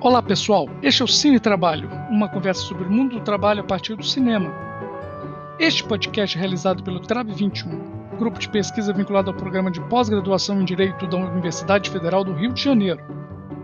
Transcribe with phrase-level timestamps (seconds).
[0.00, 3.64] Olá pessoal, este é o Cine Trabalho, uma conversa sobre o mundo do trabalho a
[3.64, 4.48] partir do cinema.
[5.58, 10.62] Este podcast é realizado pelo TRAB 21, grupo de pesquisa vinculado ao programa de pós-graduação
[10.62, 13.00] em Direito da Universidade Federal do Rio de Janeiro.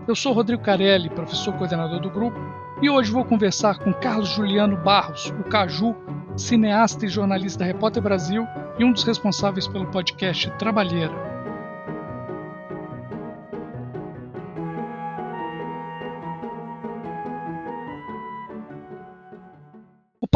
[0.05, 2.37] Eu sou Rodrigo Carelli, professor coordenador do grupo,
[2.81, 5.95] e hoje vou conversar com Carlos Juliano Barros, o Caju,
[6.35, 8.45] cineasta e jornalista da Repórter Brasil
[8.77, 11.34] e um dos responsáveis pelo podcast Trabalheira.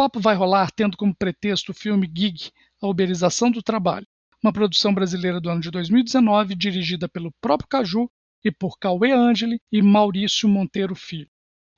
[0.00, 2.50] Papo vai rolar tendo como pretexto o filme Gig,
[2.80, 4.06] A Uberização do Trabalho,
[4.42, 8.10] uma produção brasileira do ano de 2019 dirigida pelo próprio Caju
[8.42, 11.28] e por Cauê Angeli e Maurício Monteiro Filho.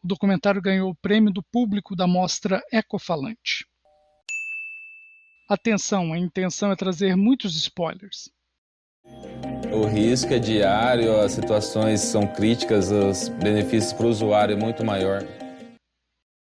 [0.04, 3.66] O documentário ganhou o prêmio do público da mostra Ecofalante.
[5.48, 8.30] Atenção, a intenção é trazer muitos spoilers.
[9.72, 14.84] O risco é diário, as situações são críticas, os benefícios para o usuário é muito
[14.84, 15.41] maior.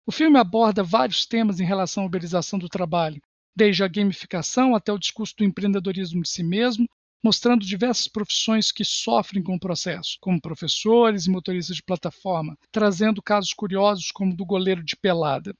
[0.10, 3.22] O filme aborda vários temas em relação à uberização do trabalho,
[3.56, 6.90] desde a gamificação até o discurso do empreendedorismo de si mesmo,
[7.24, 13.22] mostrando diversas profissões que sofrem com o processo, como professores e motoristas de plataforma, trazendo
[13.22, 15.54] casos curiosos como o do goleiro de pelada.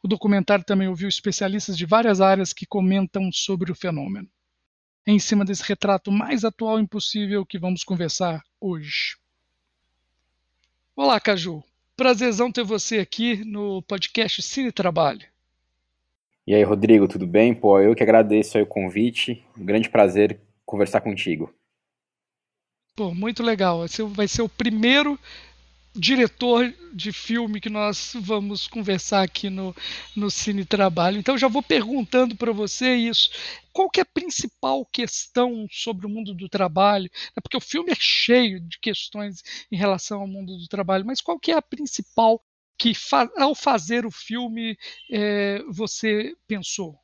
[0.00, 4.30] O documentário também ouviu especialistas de várias áreas que comentam sobre o fenômeno.
[5.04, 9.16] É em cima desse retrato mais atual impossível que vamos conversar hoje.
[10.94, 11.67] Olá, Caju.
[11.98, 15.26] Prazerzão ter você aqui no podcast Cine Trabalho.
[16.46, 17.52] E aí, Rodrigo, tudo bem?
[17.52, 19.44] Pô, eu que agradeço o convite.
[19.58, 21.52] Um grande prazer conversar contigo.
[22.94, 23.84] Pô, muito legal.
[23.84, 25.18] Esse vai ser o primeiro
[25.98, 29.74] diretor de filme que nós vamos conversar aqui no,
[30.14, 31.18] no Cine Trabalho.
[31.18, 33.30] Então já vou perguntando para você isso.
[33.72, 37.10] Qual que é a principal questão sobre o mundo do trabalho?
[37.36, 41.20] É porque o filme é cheio de questões em relação ao mundo do trabalho, mas
[41.20, 42.40] qual que é a principal
[42.78, 42.92] que
[43.36, 44.78] ao fazer o filme
[45.10, 46.96] é, você pensou?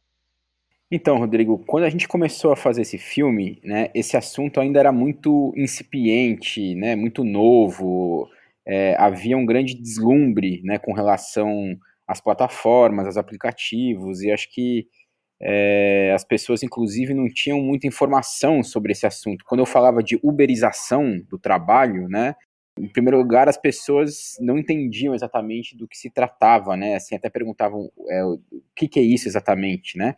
[0.89, 4.93] Então, Rodrigo, quando a gente começou a fazer esse filme, né, esse assunto ainda era
[4.93, 8.31] muito incipiente, né, muito novo
[8.67, 11.77] é, havia um grande deslumbre né, com relação
[12.07, 14.87] às plataformas, aos aplicativos, e acho que
[15.41, 19.45] é, as pessoas, inclusive, não tinham muita informação sobre esse assunto.
[19.45, 22.35] Quando eu falava de uberização do trabalho, né,
[22.79, 27.29] em primeiro lugar, as pessoas não entendiam exatamente do que se tratava, né, assim, até
[27.29, 28.41] perguntavam é, o
[28.75, 30.17] que, que é isso exatamente, né,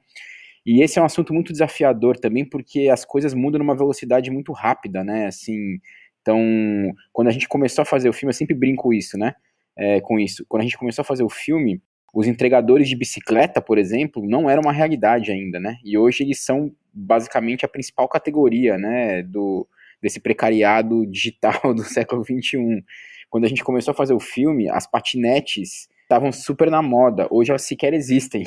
[0.65, 4.53] e esse é um assunto muito desafiador também, porque as coisas mudam numa velocidade muito
[4.53, 5.79] rápida, né, assim,
[6.26, 9.34] então, quando a gente começou a fazer o filme, eu sempre brinco isso, né?
[9.78, 10.44] É, com isso.
[10.48, 11.81] Quando a gente começou a fazer o filme,
[12.12, 15.76] os entregadores de bicicleta, por exemplo, não eram uma realidade ainda, né?
[15.84, 19.22] E hoje eles são basicamente a principal categoria, né?
[19.22, 19.69] Do,
[20.03, 22.82] desse precariado digital do século XXI.
[23.31, 27.28] Quando a gente começou a fazer o filme, as patinetes estavam super na moda.
[27.31, 28.43] Hoje elas sequer existem.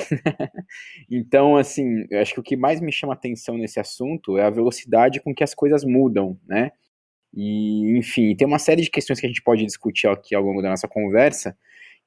[1.10, 4.50] então, assim, eu acho que o que mais me chama atenção nesse assunto é a
[4.50, 6.72] velocidade com que as coisas mudam, né?
[7.34, 10.62] E, enfim, tem uma série de questões que a gente pode discutir aqui ao longo
[10.62, 11.56] da nossa conversa.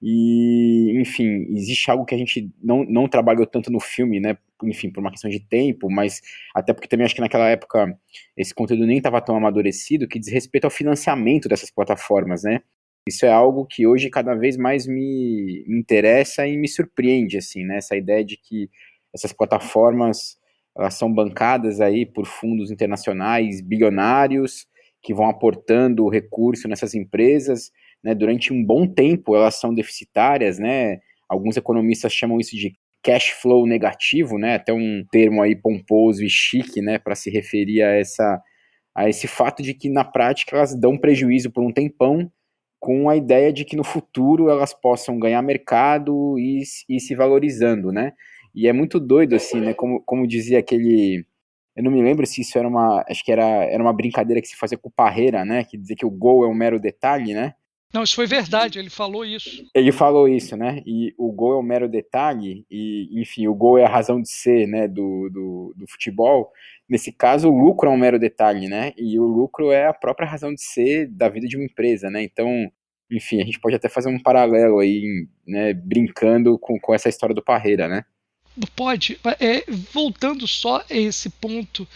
[0.01, 4.37] E, enfim, existe algo que a gente não, não trabalhou tanto no filme, né?
[4.61, 6.21] Enfim, por uma questão de tempo, mas
[6.53, 7.97] até porque também acho que naquela época
[8.35, 12.61] esse conteúdo nem estava tão amadurecido, que diz respeito ao financiamento dessas plataformas, né?
[13.07, 17.77] Isso é algo que hoje cada vez mais me, interessa e me surpreende, assim, né?
[17.77, 18.69] Essa ideia de que
[19.13, 20.37] essas plataformas
[20.77, 24.65] elas são bancadas aí por fundos internacionais bilionários
[25.03, 27.71] que vão aportando recurso nessas empresas,
[28.03, 33.29] né, durante um bom tempo elas são deficitárias, né, alguns economistas chamam isso de cash
[33.29, 37.91] flow negativo, né, até um termo aí pomposo e chique, né, para se referir a
[37.91, 38.41] essa
[38.95, 42.31] a esse fato de que na prática elas dão prejuízo por um tempão,
[42.79, 47.91] com a ideia de que no futuro elas possam ganhar mercado e, e se valorizando,
[47.91, 48.11] né?
[48.53, 49.73] E é muito doido assim, né?
[49.73, 51.25] Como, como dizia aquele
[51.75, 53.03] eu não me lembro se isso era uma.
[53.09, 55.63] Acho que era, era uma brincadeira que se fazia com o Parreira, né?
[55.63, 57.55] Que dizia que o gol é um mero detalhe, né?
[57.93, 59.63] Não, isso foi verdade, ele falou isso.
[59.73, 60.81] Ele falou isso, né?
[60.83, 64.31] E o gol é um mero detalhe, e, enfim, o gol é a razão de
[64.31, 66.51] ser, né, do, do, do futebol.
[66.89, 68.93] Nesse caso, o lucro é um mero detalhe, né?
[68.97, 72.23] E o lucro é a própria razão de ser da vida de uma empresa, né?
[72.23, 72.49] Então,
[73.11, 77.35] enfim, a gente pode até fazer um paralelo aí, né, brincando com, com essa história
[77.35, 78.03] do Parreira, né?
[78.75, 79.19] Pode.
[79.39, 81.87] É, voltando só a esse ponto,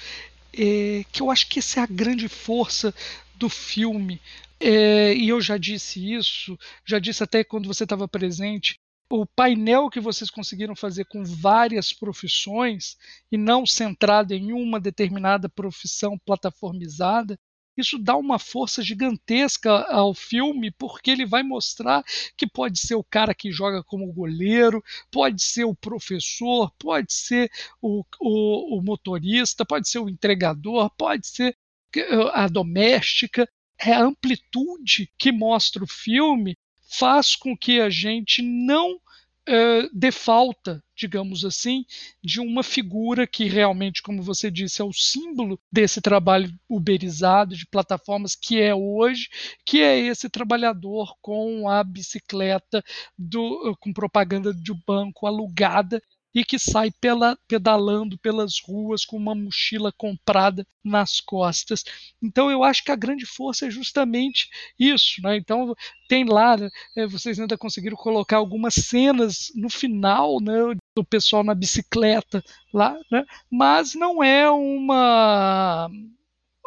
[0.54, 2.94] é, que eu acho que essa é a grande força
[3.36, 4.20] do filme.
[4.60, 8.80] É, e eu já disse isso, já disse até quando você estava presente.
[9.10, 12.98] O painel que vocês conseguiram fazer com várias profissões
[13.32, 17.40] e não centrado em uma determinada profissão plataformizada
[17.78, 22.04] isso dá uma força gigantesca ao filme, porque ele vai mostrar
[22.36, 27.50] que pode ser o cara que joga como goleiro, pode ser o professor, pode ser
[27.82, 31.56] o, o, o motorista, pode ser o entregador, pode ser
[32.34, 33.48] a doméstica.
[33.80, 36.58] É a amplitude que mostra o filme
[36.90, 39.00] faz com que a gente não
[39.48, 41.86] uh, dê falta, digamos assim,
[42.24, 47.66] de uma figura que realmente, como você disse, é o símbolo desse trabalho uberizado de
[47.66, 49.30] plataformas que é hoje,
[49.66, 52.84] que é esse trabalhador com a bicicleta
[53.18, 56.02] do, com propaganda de banco alugada
[56.38, 61.84] e que sai pela, pedalando pelas ruas com uma mochila comprada nas costas.
[62.22, 64.48] Então eu acho que a grande força é justamente
[64.78, 65.20] isso.
[65.24, 65.38] Né?
[65.38, 65.74] Então
[66.08, 71.44] tem lá, né, eh, vocês ainda conseguiram colocar algumas cenas no final né, do pessoal
[71.44, 73.26] na bicicleta lá, né?
[73.50, 75.90] mas não é uma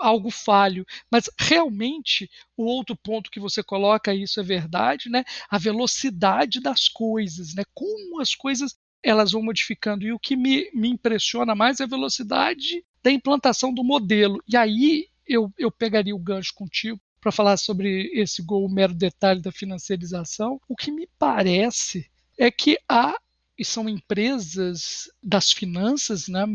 [0.00, 5.24] algo falho, mas realmente o outro ponto que você coloca, isso é verdade, né?
[5.50, 7.62] A velocidade das coisas, né?
[7.74, 10.04] Como as coisas elas vão modificando.
[10.04, 14.42] E o que me, me impressiona mais é a velocidade da implantação do modelo.
[14.46, 18.94] E aí eu, eu pegaria o gancho contigo para falar sobre esse gol, o mero
[18.94, 20.60] detalhe da financiarização.
[20.68, 23.14] O que me parece é que há
[23.58, 26.46] e são empresas das finanças, né?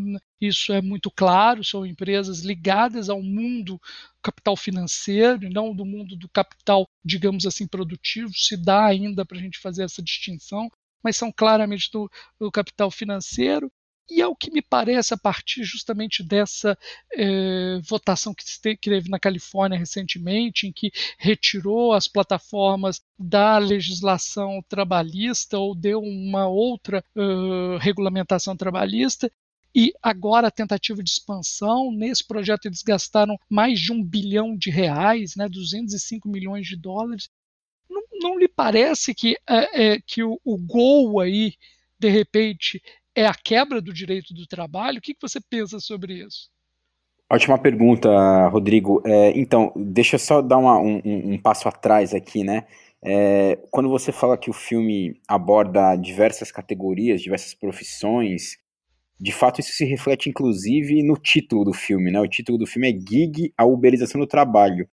[0.42, 3.80] isso é muito claro, são empresas ligadas ao mundo
[4.24, 8.34] capital financeiro, não do mundo do capital, digamos assim, produtivo.
[8.34, 10.68] Se dá ainda para a gente fazer essa distinção,
[11.06, 12.10] mas são claramente do,
[12.40, 13.72] do capital financeiro.
[14.10, 16.78] E é o que me parece, a partir justamente dessa
[17.14, 25.58] eh, votação que teve na Califórnia recentemente, em que retirou as plataformas da legislação trabalhista
[25.58, 27.04] ou deu uma outra
[27.80, 29.32] regulamentação trabalhista,
[29.76, 31.92] e agora a tentativa de expansão.
[31.92, 37.30] Nesse projeto eles gastaram mais de um bilhão de reais, né, 205 milhões de dólares,
[38.22, 41.54] não, lhe parece que, é, é, que o, o gol aí,
[42.00, 42.82] de repente,
[43.16, 45.00] é a quebra do direito do trabalho?
[45.00, 46.50] O que, que você pensa sobre isso?
[47.32, 49.02] Ótima pergunta, Rodrigo.
[49.06, 52.68] É, então, deixa eu só dar uma, um, um, passo atrás aqui, né?
[53.04, 58.58] É, quando você fala que o filme aborda diversas categorias, diversas profissões,
[59.20, 62.20] de fato isso se reflete inclusive no título do filme, né?
[62.20, 64.88] O título do filme é Gig, a uberização do trabalho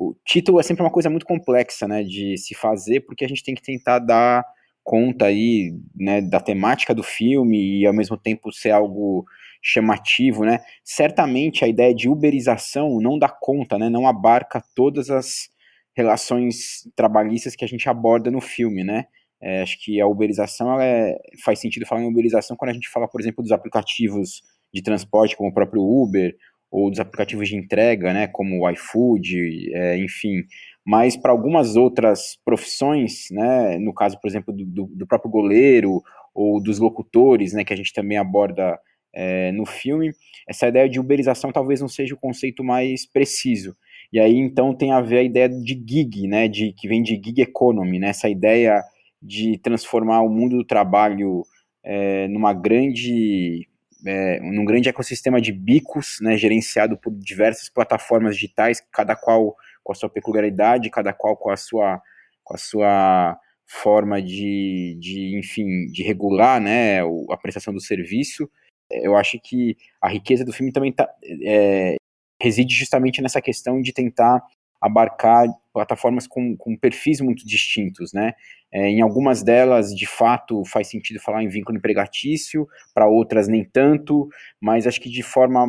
[0.00, 3.44] o título é sempre uma coisa muito complexa, né, de se fazer, porque a gente
[3.44, 4.42] tem que tentar dar
[4.82, 9.26] conta aí, né, da temática do filme e ao mesmo tempo ser algo
[9.62, 10.60] chamativo, né?
[10.82, 15.50] Certamente a ideia de uberização não dá conta, né, não abarca todas as
[15.94, 19.04] relações trabalhistas que a gente aborda no filme, né?
[19.42, 21.14] É, acho que a uberização é,
[21.44, 24.42] faz sentido falar em uberização quando a gente fala, por exemplo, dos aplicativos
[24.72, 26.34] de transporte, como o próprio Uber,
[26.70, 30.44] ou dos aplicativos de entrega, né, como o iFood, é, enfim.
[30.86, 36.02] Mas para algumas outras profissões, né, no caso, por exemplo, do, do, próprio goleiro
[36.34, 38.78] ou dos locutores, né, que a gente também aborda
[39.12, 40.12] é, no filme,
[40.48, 43.76] essa ideia de uberização talvez não seja o conceito mais preciso.
[44.12, 47.14] E aí então tem a ver a ideia de gig, né, de que vem de
[47.14, 48.82] gig economy, né, essa ideia
[49.22, 51.42] de transformar o mundo do trabalho
[51.84, 53.66] é, numa grande
[54.06, 59.92] é, num grande ecossistema de bicos, né, gerenciado por diversas plataformas digitais, cada qual com
[59.92, 62.00] a sua peculiaridade, cada qual com a sua,
[62.44, 68.50] com a sua forma de, de, enfim, de regular, né, a prestação do serviço.
[68.90, 71.08] Eu acho que a riqueza do filme também tá,
[71.44, 71.94] é,
[72.40, 74.42] reside justamente nessa questão de tentar
[74.80, 78.32] abarcar plataformas com, com perfis muito distintos, né?
[78.72, 83.64] É, em algumas delas, de fato, faz sentido falar em vínculo empregatício, para outras nem
[83.64, 84.28] tanto,
[84.60, 85.66] mas acho que de forma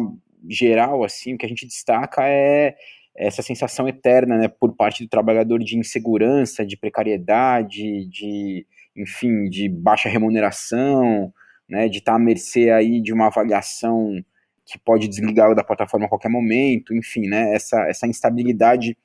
[0.50, 2.76] geral, assim, o que a gente destaca é
[3.16, 8.66] essa sensação eterna, né, por parte do trabalhador de insegurança, de precariedade, de,
[8.96, 11.32] enfim, de baixa remuneração,
[11.70, 14.24] né, de estar à mercê aí de uma avaliação
[14.66, 18.98] que pode desligar da plataforma a qualquer momento, enfim, né, essa, essa instabilidade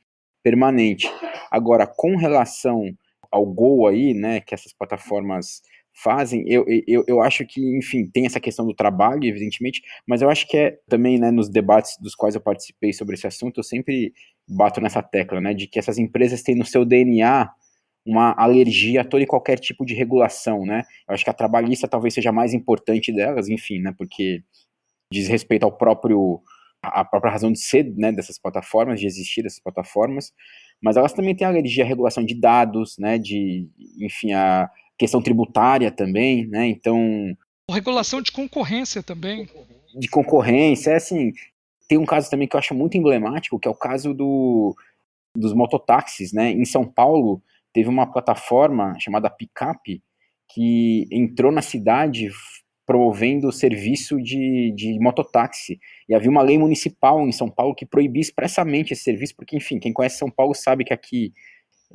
[0.43, 1.11] permanente.
[1.51, 2.97] Agora, com relação
[3.31, 8.27] ao Gol aí, né, que essas plataformas fazem, eu, eu, eu acho que, enfim, tem
[8.27, 12.15] essa questão do trabalho, evidentemente, mas eu acho que é também, né, nos debates dos
[12.15, 14.13] quais eu participei sobre esse assunto, eu sempre
[14.47, 17.51] bato nessa tecla, né, de que essas empresas têm no seu DNA
[18.05, 21.89] uma alergia a todo e qualquer tipo de regulação, né, eu acho que a trabalhista
[21.89, 24.43] talvez seja a mais importante delas, enfim, né, porque
[25.13, 26.43] diz respeito ao próprio
[26.83, 30.33] a própria razão de ser né, dessas plataformas, de existir dessas plataformas,
[30.81, 33.67] mas elas também têm alergia à regulação de dados, né, de,
[33.99, 37.37] enfim, a questão tributária também, né, então...
[37.69, 39.49] Regulação de concorrência também.
[39.99, 41.33] De concorrência, é assim,
[41.89, 44.77] tem um caso também que eu acho muito emblemático, que é o caso do,
[45.37, 46.51] dos mototáxis, né?
[46.51, 50.03] Em São Paulo, teve uma plataforma chamada Picap
[50.49, 52.31] que entrou na cidade
[52.87, 55.79] promovendo serviço de, de mototáxi.
[56.09, 59.79] E havia uma lei municipal em São Paulo que proibia expressamente esse serviço, porque, enfim,
[59.81, 61.33] quem conhece São Paulo sabe que aqui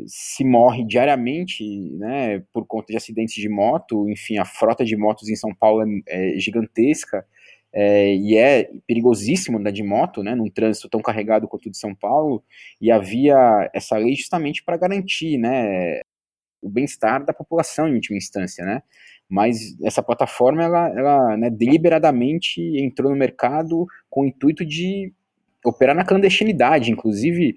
[0.07, 1.63] se morre diariamente,
[1.97, 5.83] né, por conta de acidentes de moto, enfim, a frota de motos em São Paulo
[5.83, 7.25] é, é gigantesca,
[7.73, 11.77] é, e é perigosíssimo andar de moto, né, num trânsito tão carregado quanto o de
[11.77, 12.43] São Paulo,
[12.79, 16.01] e havia essa lei justamente para garantir, né,
[16.61, 18.83] o bem-estar da população em última instância, né,
[19.31, 25.13] mas essa plataforma, ela, ela né, deliberadamente entrou no mercado com o intuito de
[25.63, 27.55] operar na clandestinidade, inclusive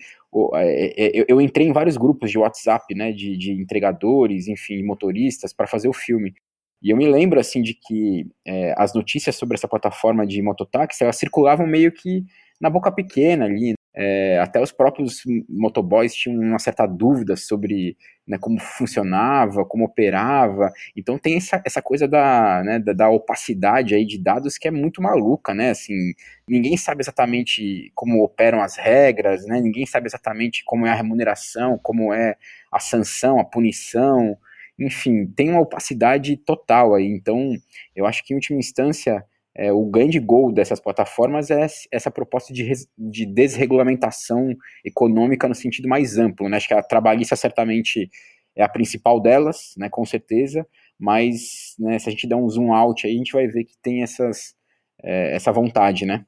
[0.55, 5.53] é, é, eu entrei em vários grupos de WhatsApp, né, de, de entregadores, enfim, motoristas,
[5.53, 6.33] para fazer o filme.
[6.81, 11.03] E eu me lembro, assim, de que é, as notícias sobre essa plataforma de mototáxi,
[11.03, 12.25] elas circulavam meio que
[12.61, 17.97] na boca pequena ali, é, até os próprios motoboys tinham uma certa dúvida sobre
[18.27, 20.73] né, como funcionava, como operava.
[20.97, 24.71] Então tem essa, essa coisa da, né, da, da, opacidade aí de dados que é
[24.71, 25.71] muito maluca, né?
[25.71, 26.13] Assim,
[26.49, 29.61] ninguém sabe exatamente como operam as regras, né?
[29.61, 32.37] Ninguém sabe exatamente como é a remuneração, como é
[32.73, 34.37] a sanção, a punição.
[34.77, 37.07] Enfim, tem uma opacidade total aí.
[37.07, 37.55] Então,
[37.95, 39.25] eu acho que em última instância
[39.57, 45.89] é, o grande gol dessas plataformas é essa proposta de, de desregulamentação econômica no sentido
[45.89, 46.49] mais amplo.
[46.49, 46.57] Né?
[46.57, 48.11] Acho que a trabalhista certamente
[48.57, 50.67] é a principal delas, né, com certeza,
[50.99, 53.75] mas né, se a gente der um zoom out aí, a gente vai ver que
[53.83, 54.55] tem essas,
[55.03, 56.25] é, essa vontade, né?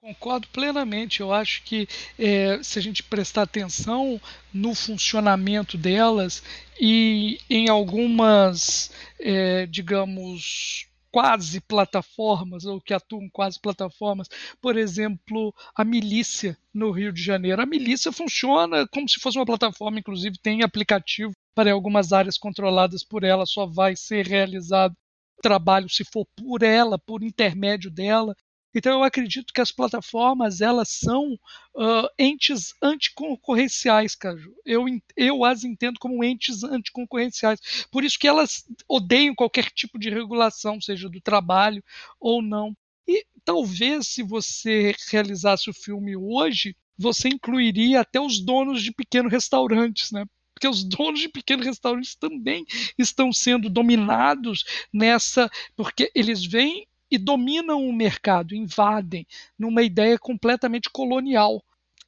[0.00, 1.20] Concordo plenamente.
[1.20, 1.86] Eu acho que
[2.18, 4.18] é, se a gente prestar atenção
[4.52, 6.42] no funcionamento delas
[6.80, 14.28] e em algumas, é, digamos, quase plataformas, ou que atuam quase plataformas,
[14.60, 17.60] por exemplo, a milícia no Rio de Janeiro.
[17.60, 23.04] A milícia funciona como se fosse uma plataforma, inclusive tem aplicativo para algumas áreas controladas
[23.04, 24.94] por ela, só vai ser realizado
[25.40, 28.34] trabalho se for por ela, por intermédio dela.
[28.74, 31.34] Então eu acredito que as plataformas elas são
[31.74, 34.54] uh, entes anticoncorrenciais, Caju.
[34.64, 34.84] Eu,
[35.16, 37.60] eu as entendo como entes anticoncorrenciais.
[37.90, 41.82] Por isso que elas odeiam qualquer tipo de regulação, seja do trabalho
[42.20, 42.76] ou não.
[43.06, 49.32] E talvez se você realizasse o filme hoje, você incluiria até os donos de pequenos
[49.32, 50.24] restaurantes, né?
[50.60, 52.64] porque os donos de pequenos restaurantes também
[52.98, 59.26] estão sendo dominados nessa, porque eles vêm e dominam o mercado, invadem,
[59.58, 61.62] numa ideia completamente colonial.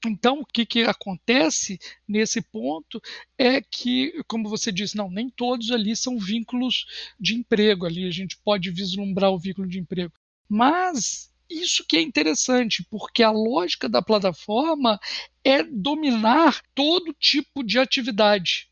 [0.05, 1.79] Então, o que, que acontece
[2.09, 3.01] nesse ponto
[3.39, 6.87] é que, como você disse, não, nem todos ali são vínculos
[7.21, 10.13] de emprego, ali a gente pode vislumbrar o vínculo de emprego.
[10.49, 14.99] Mas isso que é interessante, porque a lógica da plataforma
[15.45, 18.69] é dominar todo tipo de atividade.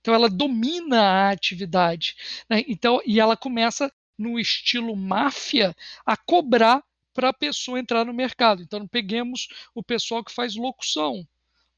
[0.00, 2.16] Então ela domina a atividade.
[2.50, 2.64] Né?
[2.66, 5.74] Então, e ela começa no estilo máfia,
[6.06, 8.62] a cobrar para a pessoa entrar no mercado.
[8.62, 11.26] Então, peguemos o pessoal que faz locução.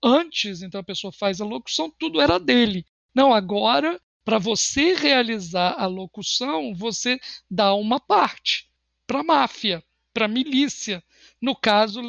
[0.02, 2.84] Antes, então, a pessoa faz a locução, tudo era dele.
[3.14, 7.18] Não, agora, para você realizar a locução, você
[7.50, 8.68] dá uma parte
[9.06, 9.82] para a máfia,
[10.12, 11.02] para a milícia.
[11.40, 12.00] No caso,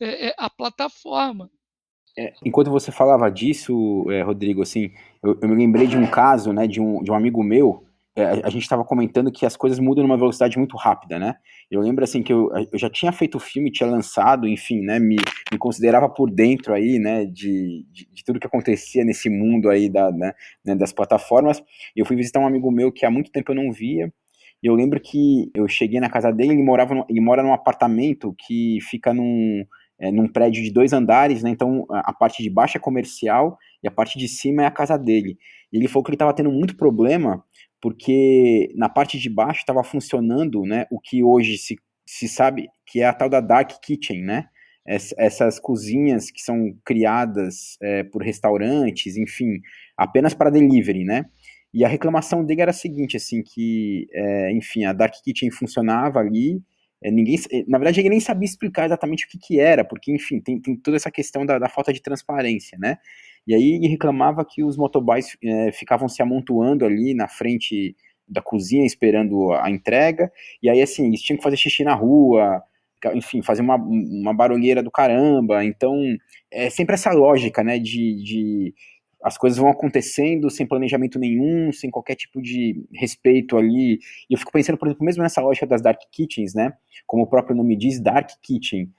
[0.00, 1.50] é, é a plataforma.
[2.16, 6.52] É, enquanto você falava disso, é, Rodrigo, assim, eu, eu, me lembrei de um caso,
[6.52, 7.84] né, de um, de um amigo meu
[8.16, 11.34] é, a gente estava comentando que as coisas mudam numa velocidade muito rápida, né?
[11.68, 15.00] Eu lembro assim que eu, eu já tinha feito o filme, tinha lançado, enfim, né?
[15.00, 15.16] Me,
[15.50, 17.24] me considerava por dentro aí, né?
[17.24, 20.32] De, de, de tudo que acontecia nesse mundo aí da, né,
[20.64, 21.60] né, das plataformas.
[21.96, 24.12] Eu fui visitar um amigo meu que há muito tempo eu não via.
[24.62, 28.34] E eu lembro que eu cheguei na casa dele, ele morava, ele mora num apartamento
[28.46, 29.64] que fica num,
[29.98, 31.50] é, num prédio de dois andares, né?
[31.50, 34.96] Então a parte de baixo é comercial e a parte de cima é a casa
[34.96, 35.36] dele.
[35.72, 37.44] E ele falou que ele estava tendo muito problema
[37.84, 41.76] porque na parte de baixo estava funcionando né, o que hoje se,
[42.06, 44.46] se sabe que é a tal da Dark Kitchen, né?
[44.86, 49.60] essas cozinhas que são criadas é, por restaurantes, enfim,
[49.98, 51.24] apenas para delivery, né?
[51.72, 56.20] E a reclamação dele era a seguinte, assim, que, é, enfim, a Dark Kitchen funcionava
[56.20, 56.62] ali,
[57.02, 60.38] é, ninguém, na verdade ele nem sabia explicar exatamente o que, que era, porque, enfim,
[60.40, 62.98] tem, tem toda essa questão da, da falta de transparência, né?
[63.46, 67.94] E aí ele reclamava que os motoboys é, ficavam se amontoando ali na frente
[68.26, 70.32] da cozinha esperando a entrega,
[70.62, 72.62] e aí assim, eles tinham que fazer xixi na rua,
[73.14, 75.94] enfim, fazer uma, uma barulheira do caramba, então
[76.50, 78.74] é sempre essa lógica, né, de, de
[79.22, 83.98] as coisas vão acontecendo sem planejamento nenhum, sem qualquer tipo de respeito ali,
[84.28, 86.72] e eu fico pensando, por exemplo, mesmo nessa lógica das dark kitchens, né,
[87.06, 88.90] como o próprio nome diz, dark kitchen,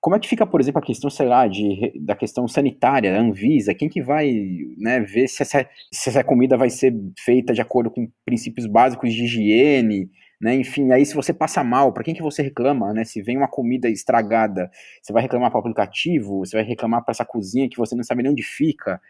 [0.00, 3.20] como é que fica, por exemplo, a questão, sei lá, de, da questão sanitária, da
[3.20, 3.74] Anvisa?
[3.74, 4.32] Quem que vai
[4.76, 9.12] né, ver se essa, se essa comida vai ser feita de acordo com princípios básicos
[9.12, 10.08] de higiene?
[10.40, 10.54] Né?
[10.54, 12.92] Enfim, aí se você passa mal, para quem que você reclama?
[12.94, 13.04] Né?
[13.04, 14.70] Se vem uma comida estragada,
[15.02, 16.38] você vai reclamar para o aplicativo?
[16.38, 19.00] Você vai reclamar para essa cozinha que você não sabe nem onde fica?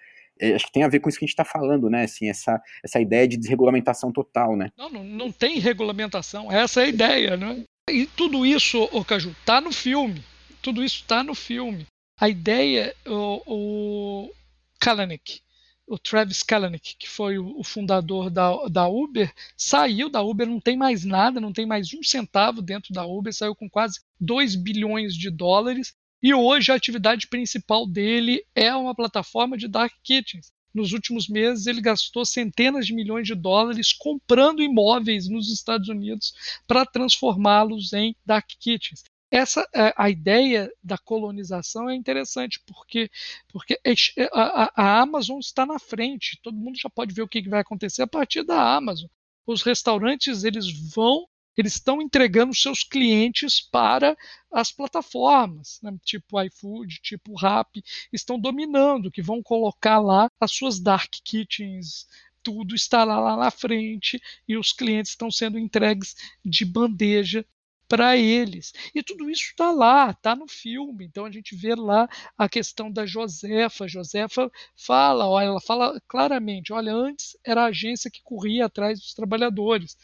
[0.41, 2.05] É, acho que tem a ver com isso que a gente está falando, né?
[2.05, 4.71] Assim, essa, essa ideia de desregulamentação total, né?
[4.79, 7.65] Não, não, não tem regulamentação, essa é a ideia, né?
[7.91, 10.23] E tudo isso, o Caju, tá no filme
[10.63, 11.87] tudo isso está no filme.
[12.21, 14.33] A ideia, o, o
[14.81, 15.41] Kalanick,
[15.87, 20.77] o Travis Kalanick, que foi o, fundador da, da Uber, saiu da Uber, não tem
[20.77, 25.15] mais nada, não tem mais um centavo dentro da Uber, saiu com quase 2 bilhões
[25.15, 25.95] de dólares.
[26.23, 30.53] E hoje a atividade principal dele é uma plataforma de dark kitchens.
[30.75, 36.35] Nos últimos meses, ele gastou centenas de milhões de dólares comprando imóveis nos Estados Unidos
[36.67, 43.11] para transformá-los em dark kitchens essa é, a ideia da colonização é interessante porque
[43.49, 43.95] porque é,
[44.33, 46.39] a, a, Amazon está na frente.
[46.43, 49.09] Todo mundo já pode ver o que vai acontecer a partir da Amazon.
[49.47, 54.17] Os restaurantes eles vão eles estão entregando seus clientes para
[54.51, 55.93] as plataformas, né?
[56.05, 57.83] tipo iFood, tipo Rappi,
[58.13, 62.07] estão dominando, que vão colocar lá as suas dark kitchens,
[62.45, 67.45] tudo está lá, lá na frente e os clientes estão sendo entregues de bandeja
[67.89, 68.73] para eles.
[68.95, 71.07] E tudo isso está lá, está no filme.
[71.07, 73.89] Então a gente vê lá a questão da Josefa.
[73.89, 79.97] Josefa fala, ela fala claramente: olha, antes era a agência que corria atrás dos trabalhadores.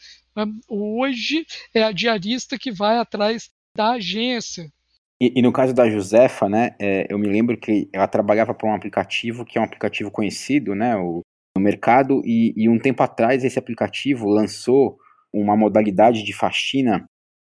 [0.67, 4.71] Hoje é a diarista que vai atrás da agência.
[5.21, 8.69] E, e no caso da Josefa, né, é, eu me lembro que ela trabalhava para
[8.69, 11.21] um aplicativo que é um aplicativo conhecido, né, o,
[11.55, 14.97] no mercado, e, e um tempo atrás esse aplicativo lançou
[15.31, 17.05] uma modalidade de faxina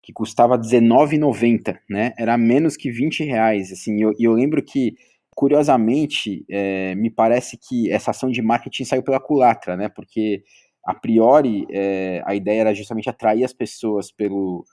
[0.03, 2.13] que custava R$19,90, né?
[2.19, 3.99] Era menos que 20 reais, assim.
[3.99, 4.95] E eu, eu, lembro que,
[5.35, 9.89] curiosamente, é, me parece que essa ação de marketing saiu pela culatra, né?
[9.89, 10.43] Porque,
[10.85, 14.65] a priori, é, a ideia era justamente atrair as pessoas pelo,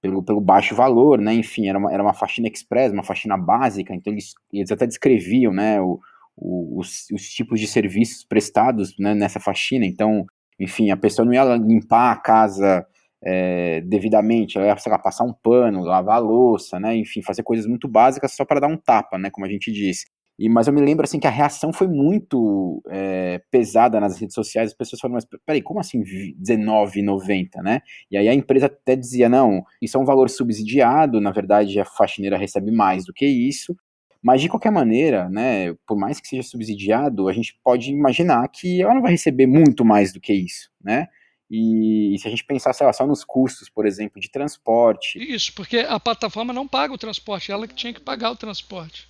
[0.00, 1.32] pelo, pelo baixo valor, né?
[1.32, 5.52] Enfim, era uma, era uma faxina express, uma faxina básica, então eles, eles até descreviam,
[5.52, 5.80] né?
[5.80, 6.00] O,
[6.36, 9.86] o, os, os tipos de serviços prestados né, nessa faxina.
[9.86, 10.26] Então,
[10.58, 12.84] enfim, a pessoa não ia limpar a casa
[13.24, 17.42] é, devidamente, ela ia, sei lá, passar um pano, lavar a louça, né, enfim, fazer
[17.42, 20.06] coisas muito básicas só para dar um tapa, né, como a gente disse.
[20.38, 24.34] E, mas eu me lembro assim que a reação foi muito é, pesada nas redes
[24.34, 27.80] sociais, as pessoas falaram, mas peraí, como assim R$19,90, né?
[28.10, 31.84] E aí a empresa até dizia, não, isso é um valor subsidiado, na verdade a
[31.84, 33.76] faxineira recebe mais do que isso,
[34.22, 38.80] mas de qualquer maneira, né, por mais que seja subsidiado, a gente pode imaginar que
[38.80, 41.08] ela não vai receber muito mais do que isso, né?
[41.54, 45.18] E, e, se a gente pensar, sei lá, só nos custos, por exemplo, de transporte.
[45.18, 49.06] Isso, porque a plataforma não paga o transporte, ela que tinha que pagar o transporte.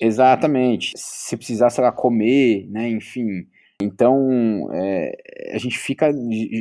[0.00, 0.94] Exatamente.
[0.96, 3.46] Se precisar, sei lá, comer, né, enfim.
[3.82, 5.12] Então, é,
[5.52, 6.10] a gente fica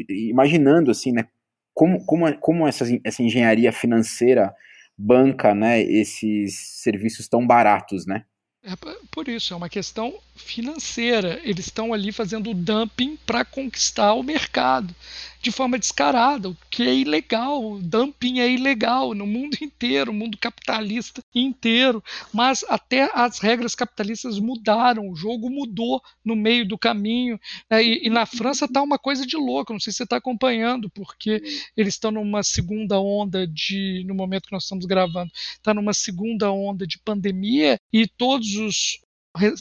[0.10, 1.30] imaginando, assim, né,
[1.74, 4.54] como, como, como essa, essa engenharia financeira
[4.98, 8.26] banca, né, esses serviços tão baratos, né?
[8.64, 8.76] É
[9.12, 11.40] por isso, é uma questão financeira.
[11.44, 14.94] Eles estão ali fazendo dumping para conquistar o mercado
[15.42, 17.64] de forma descarada, o que é ilegal.
[17.64, 22.04] O dumping é ilegal no mundo inteiro, no mundo capitalista inteiro.
[22.34, 27.40] Mas até as regras capitalistas mudaram, o jogo mudou no meio do caminho.
[27.70, 27.84] Né?
[27.84, 30.90] E, e, na França está uma coisa de louco, não sei se você está acompanhando,
[30.90, 31.42] porque
[31.76, 34.04] eles estão numa segunda onda de.
[34.06, 39.00] no momento que nós estamos gravando, está numa segunda onda de pandemia e todos os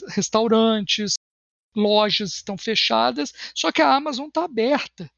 [0.09, 1.13] restaurantes,
[1.75, 5.09] lojas estão fechadas, só que a Amazon está aberta.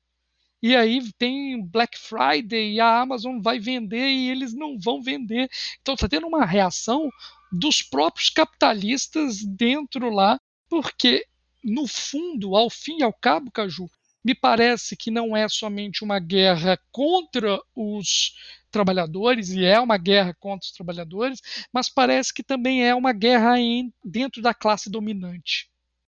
[0.62, 5.50] E aí tem Black Friday e a Amazon vai vender e eles não vão vender.
[5.82, 7.10] Então está tendo uma reação
[7.52, 10.38] dos próprios capitalistas dentro lá,
[10.70, 11.26] porque
[11.64, 13.90] no fundo, ao fim e ao cabo, Caju,
[14.24, 18.34] me parece que não é somente uma guerra contra os
[18.72, 21.40] trabalhadores, e é uma guerra contra os trabalhadores,
[21.74, 25.70] mas parece que também é uma guerra em, dentro da classe dominante.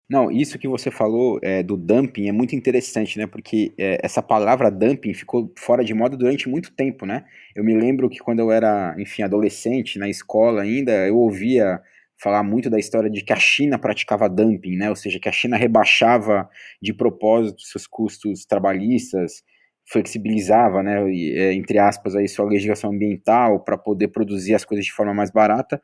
[0.10, 3.26] Não, isso que você falou é, do dumping é muito interessante, né?
[3.26, 7.26] Porque é, essa palavra dumping ficou fora de moda durante muito tempo, né?
[7.56, 11.82] Eu me lembro que quando eu era, enfim, adolescente, na escola ainda, eu ouvia
[12.22, 14.90] falar muito da história de que a China praticava dumping, né?
[14.90, 16.50] Ou seja, que a China rebaixava
[16.82, 19.44] de propósito seus custos trabalhistas
[19.92, 24.92] flexibilizava, né, é, entre aspas, aí sua legislação ambiental para poder produzir as coisas de
[24.92, 25.82] forma mais barata,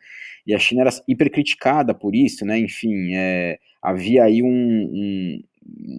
[0.47, 5.43] e a China era hipercriticada por isso, né, enfim, é, havia aí um, um,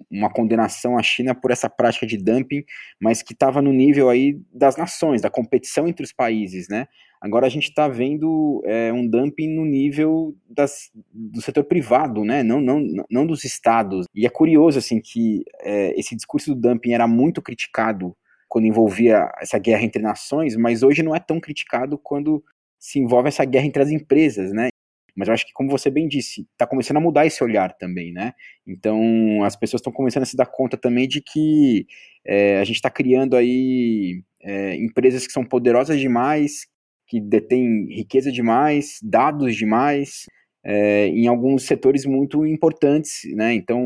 [0.09, 2.63] uma condenação à China por essa prática de dumping,
[2.99, 6.87] mas que estava no nível aí das nações, da competição entre os países, né,
[7.21, 12.41] Agora a gente está vendo é, um dumping no nível das, do setor privado, né?
[12.41, 14.07] Não, não, não dos estados.
[14.15, 18.17] E é curioso assim que é, esse discurso do dumping era muito criticado
[18.49, 22.43] quando envolvia essa guerra entre nações, mas hoje não é tão criticado quando
[22.79, 24.69] se envolve essa guerra entre as empresas, né?
[25.15, 28.11] Mas eu acho que, como você bem disse, está começando a mudar esse olhar também,
[28.11, 28.33] né?
[28.65, 31.85] Então, as pessoas estão começando a se dar conta também de que
[32.25, 36.65] é, a gente está criando aí é, empresas que são poderosas demais,
[37.11, 40.27] que detêm riqueza demais, dados demais,
[40.63, 43.53] é, em alguns setores muito importantes, né?
[43.53, 43.85] Então,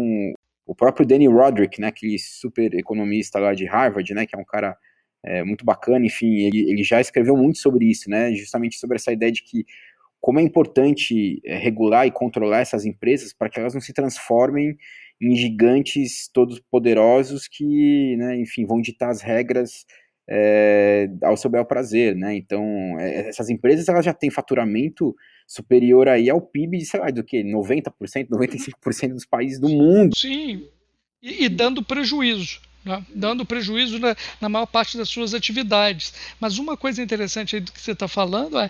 [0.64, 4.46] o próprio Danny Roderick, né, aquele super economista lá de Harvard, né, que é um
[4.46, 4.78] cara
[5.24, 9.12] é, muito bacana, enfim, ele, ele já escreveu muito sobre isso, né, justamente sobre essa
[9.12, 9.66] ideia de que
[10.22, 14.78] como é importante é, regular e controlar essas empresas para que elas não se transformem
[15.20, 19.84] em gigantes todos poderosos que, né, enfim, vão ditar as regras
[20.28, 22.36] é, ao seu bel prazer, né?
[22.36, 22.64] Então,
[23.00, 25.16] é, essas empresas elas já têm faturamento
[25.48, 27.92] superior aí ao PIB de, sei lá, do que 90%,
[28.30, 30.16] 95% dos países do mundo.
[30.16, 30.68] Sim,
[31.22, 32.62] e, e dando prejuízo.
[32.84, 33.04] Né?
[33.16, 36.14] dando prejuízo na, na, maior parte das suas atividades.
[36.40, 38.70] Mas uma coisa interessante aí do que você está falando é,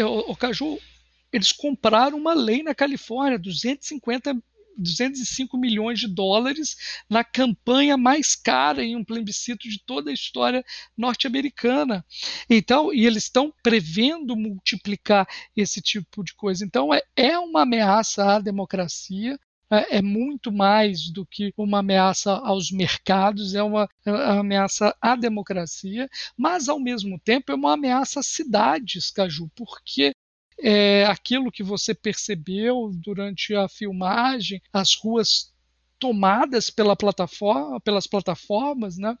[0.00, 0.76] o, o Caju,
[1.32, 4.36] eles compraram uma lei na Califórnia, 250
[4.76, 6.76] 205 milhões de dólares
[7.08, 10.64] na campanha mais cara em um plebiscito de toda a história
[10.96, 12.04] norte-americana.
[12.48, 16.64] Então, e eles estão prevendo multiplicar esse tipo de coisa.
[16.64, 19.38] Então, é, é uma ameaça à democracia,
[19.70, 23.88] é, é muito mais do que uma ameaça aos mercados, é é uma,
[24.38, 30.12] ameaça à democracia, mas ao mesmo tempo é uma ameaça às cidades, Caju, porque
[30.66, 35.52] é, aquilo que você percebeu durante a filmagem, as ruas
[35.98, 39.14] tomadas pela plataforma, pelas plataformas, né?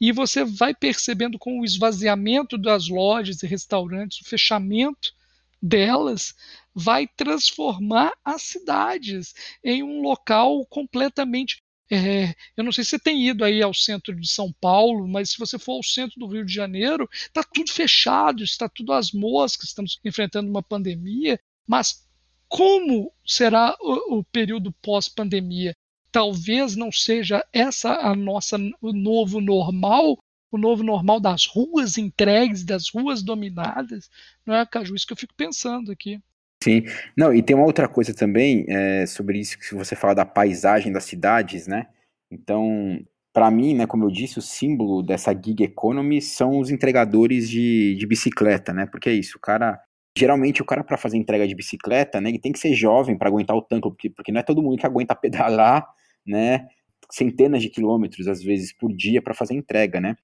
[0.00, 5.12] E você vai percebendo com o esvaziamento das lojas e restaurantes, o fechamento
[5.60, 6.32] delas,
[6.72, 13.28] vai transformar as cidades em um local completamente é, eu não sei se você tem
[13.28, 16.44] ido aí ao centro de São Paulo, mas se você for ao centro do Rio
[16.44, 21.38] de Janeiro, está tudo fechado, está tudo às moscas, estamos enfrentando uma pandemia.
[21.66, 22.06] Mas
[22.48, 25.76] como será o, o período pós-pandemia?
[26.10, 30.18] Talvez não seja essa a nossa o novo normal,
[30.50, 34.08] o novo normal das ruas entregues, das ruas dominadas,
[34.46, 34.94] não é, Caju?
[34.94, 36.20] Isso que eu fico pensando aqui.
[36.64, 36.82] Sim,
[37.14, 40.90] não, e tem uma outra coisa também é, sobre isso que você fala da paisagem
[40.90, 41.88] das cidades, né?
[42.30, 47.50] Então, para mim, né, como eu disse, o símbolo dessa gig economy são os entregadores
[47.50, 48.86] de, de bicicleta, né?
[48.86, 49.78] Porque é isso, o cara
[50.16, 53.28] geralmente o cara para fazer entrega de bicicleta, né, ele tem que ser jovem para
[53.28, 55.86] aguentar o tanque, porque, porque não é todo mundo que aguenta pedalar,
[56.26, 56.66] né,
[57.12, 60.16] centenas de quilômetros às vezes por dia para fazer entrega, né?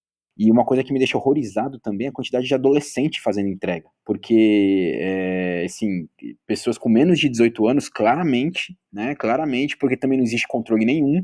[0.43, 3.87] E uma coisa que me deixa horrorizado também é a quantidade de adolescente fazendo entrega.
[4.07, 6.09] Porque, é, assim,
[6.47, 9.15] pessoas com menos de 18 anos, claramente, né?
[9.15, 11.23] Claramente, porque também não existe controle nenhum.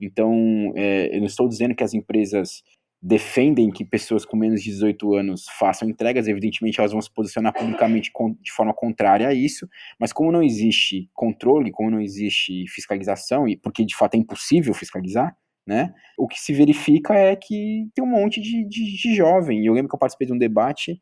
[0.00, 2.62] Então, é, eu não estou dizendo que as empresas
[3.02, 7.52] defendem que pessoas com menos de 18 anos façam entregas, evidentemente elas vão se posicionar
[7.52, 9.68] publicamente de forma contrária a isso,
[10.00, 14.72] mas como não existe controle, como não existe fiscalização, e porque de fato é impossível
[14.72, 15.94] fiscalizar, né?
[16.18, 19.64] O que se verifica é que tem um monte de, de, de jovem.
[19.64, 21.00] Eu lembro que eu participei de um debate,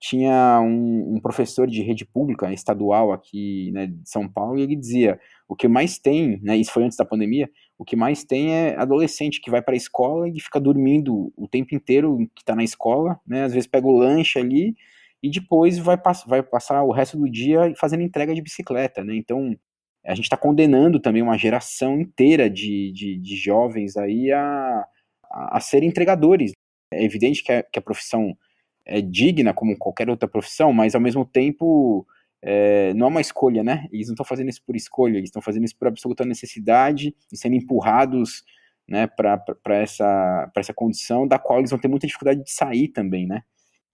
[0.00, 4.76] tinha um, um professor de rede pública estadual aqui né, de São Paulo, e ele
[4.76, 5.18] dizia:
[5.48, 8.76] o que mais tem, né, isso foi antes da pandemia, o que mais tem é
[8.76, 12.64] adolescente que vai para a escola e fica dormindo o tempo inteiro que está na
[12.64, 13.44] escola, né?
[13.44, 14.74] Às vezes pega o lanche ali
[15.22, 19.14] e depois vai, pass vai passar o resto do dia fazendo entrega de bicicleta, né?
[19.16, 19.56] Então,
[20.06, 24.86] a gente está condenando também uma geração inteira de, de, de jovens aí a,
[25.30, 26.52] a, a serem entregadores.
[26.92, 28.36] É evidente que a, que a profissão
[28.84, 32.06] é digna como qualquer outra profissão, mas ao mesmo tempo
[32.42, 33.86] é, não é uma escolha, né?
[33.92, 37.36] Eles não estão fazendo isso por escolha, eles estão fazendo isso por absoluta necessidade e
[37.36, 38.44] sendo empurrados
[38.88, 43.26] né, para essa, essa condição da qual eles vão ter muita dificuldade de sair também,
[43.26, 43.42] né?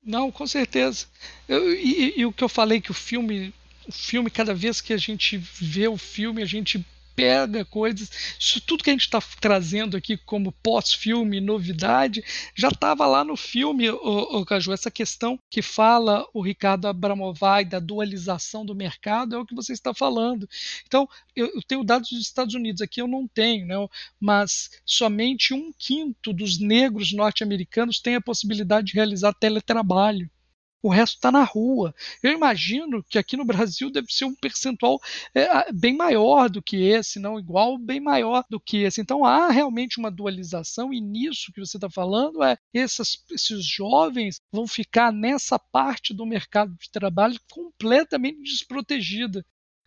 [0.05, 1.07] Não, com certeza.
[1.49, 3.53] Eu, e, e, o que eu falei que o filme
[3.87, 8.11] o filme, cada vez que a gente vê o filme, a gente pega coisas.
[8.39, 12.23] Isso tudo que a gente está trazendo aqui como pós-filme, novidade,
[12.55, 14.73] já estava lá no filme, o, o Caju.
[14.73, 19.73] Essa questão que fala o Ricardo Abramovay da dualização do mercado é o que você
[19.73, 20.49] está falando.
[20.87, 23.75] Então, eu, eu tenho dados dos Estados Unidos, aqui eu não tenho, né?
[24.21, 30.29] mas somente um quinto dos negros norte-americanos tem a possibilidade de realizar teletrabalho.
[30.85, 31.95] O resto está na rua.
[32.23, 35.01] Eu imagino que aqui no Brasil deve ser um percentual
[35.35, 39.01] é, bem maior do que esse, não igual, bem maior do que esse.
[39.01, 44.43] Então há realmente uma dualização, e nisso que você está falando é esses, esses jovens
[44.53, 49.43] vão ficar nessa parte do mercado de trabalho completamente desprotegida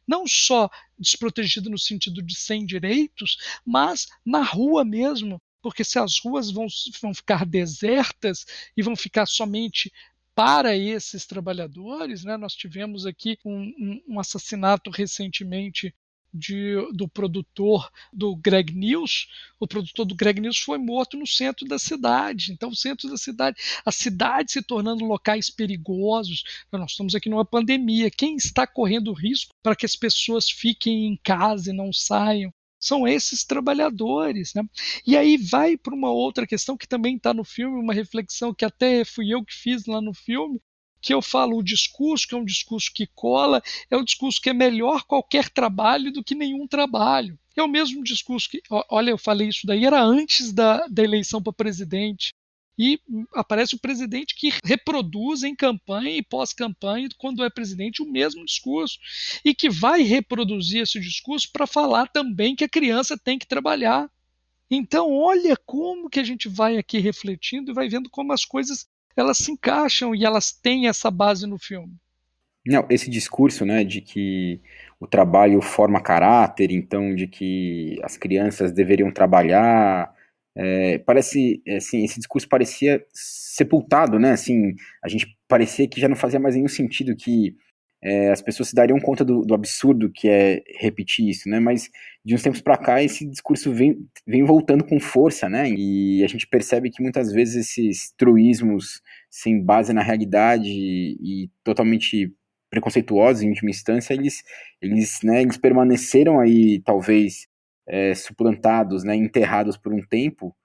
[0.07, 6.17] não só desprotegida no sentido de sem direitos, mas na rua mesmo, porque se as
[6.23, 6.65] ruas vão,
[7.01, 9.91] vão ficar desertas e vão ficar somente
[10.37, 12.37] para esses trabalhadores, né?
[12.37, 15.95] Nós tivemos aqui um, um, assassinato recentemente
[16.31, 19.27] de, do produtor do Greg News,
[19.59, 22.51] o produtor do Greg News foi morto no centro da cidade.
[22.51, 26.43] Então, o centro da cidade, a cidade se tornando locais perigosos.
[26.71, 28.11] Nós estamos aqui numa pandemia.
[28.11, 32.53] Quem está correndo risco para que as pessoas fiquem em casa e não saiam?
[32.79, 34.53] São esses trabalhadores.
[34.53, 34.63] Né?
[35.05, 38.65] E aí vai para uma outra questão que também está no filme, uma reflexão que
[38.65, 40.61] até fui eu que fiz lá no filme,
[41.01, 44.49] que eu falo o discurso, que é um discurso que cola, é o discurso que
[44.49, 47.37] é melhor qualquer trabalho do que nenhum trabalho.
[47.55, 51.41] É o mesmo discurso que, olha, eu falei isso daí, era antes da, da eleição
[51.41, 52.33] para presidente
[52.77, 52.99] e
[53.33, 58.99] aparece o presidente que reproduz em campanha e pós-campanha, quando é presidente, o mesmo discurso
[59.43, 64.09] e que vai reproduzir esse discurso para falar também que a criança tem que trabalhar.
[64.69, 68.87] Então, olha como que a gente vai aqui refletindo e vai vendo como as coisas
[69.15, 71.95] elas se encaixam e elas têm essa base no filme.
[72.65, 74.61] Não, esse discurso, né, de que
[74.99, 80.13] o trabalho forma caráter, então de que as crianças deveriam trabalhar,
[80.57, 84.31] é, parece, assim, esse discurso parecia sepultado, né?
[84.31, 87.55] Assim, a gente parecia que já não fazia mais nenhum sentido que
[88.01, 91.59] é, as pessoas se dariam conta do, do, absurdo que é repetir isso, né?
[91.59, 91.89] Mas
[92.25, 95.69] de uns tempos para cá esse discurso vem, vem voltando com força, né?
[95.69, 101.49] E a gente percebe que muitas vezes esses truísmos sem base na realidade e, e
[101.63, 102.33] totalmente
[102.69, 104.43] preconceituosos em última instância, eles,
[104.81, 107.47] eles, né, eles permaneceram aí talvez
[107.87, 110.55] é, suplantados, né, enterrados por um tempo,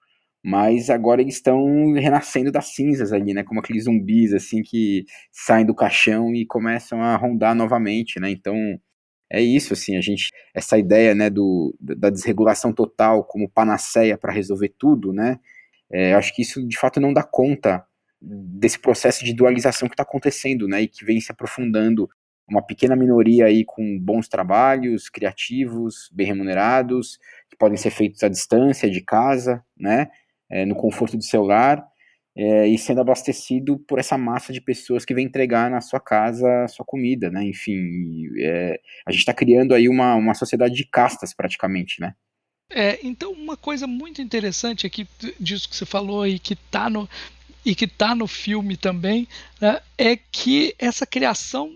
[0.44, 5.64] mas agora eles estão renascendo das cinzas ali, né, como aqueles zumbis assim que saem
[5.66, 8.30] do caixão e começam a rondar novamente, né?
[8.30, 8.56] Então
[9.30, 14.32] é isso assim, a gente essa ideia, né, do da desregulação total como panaceia para
[14.32, 15.38] resolver tudo, né?
[15.92, 17.84] É, acho que isso de fato não dá conta
[18.20, 22.08] desse processo de dualização que está acontecendo, né, e que vem se aprofundando
[22.52, 28.28] uma pequena minoria aí com bons trabalhos, criativos, bem remunerados, que podem ser feitos à
[28.28, 30.08] distância de casa, né,
[30.50, 31.82] é, no conforto do celular,
[32.36, 36.64] é, e sendo abastecido por essa massa de pessoas que vem entregar na sua casa
[36.64, 40.84] a sua comida, né, enfim, é, a gente está criando aí uma, uma sociedade de
[40.84, 42.14] castas praticamente, né.
[42.70, 45.06] É, então uma coisa muito interessante aqui
[45.40, 47.08] disso que você falou aí que está no
[47.64, 49.28] e que está no filme também,
[49.60, 51.72] né, é que essa criação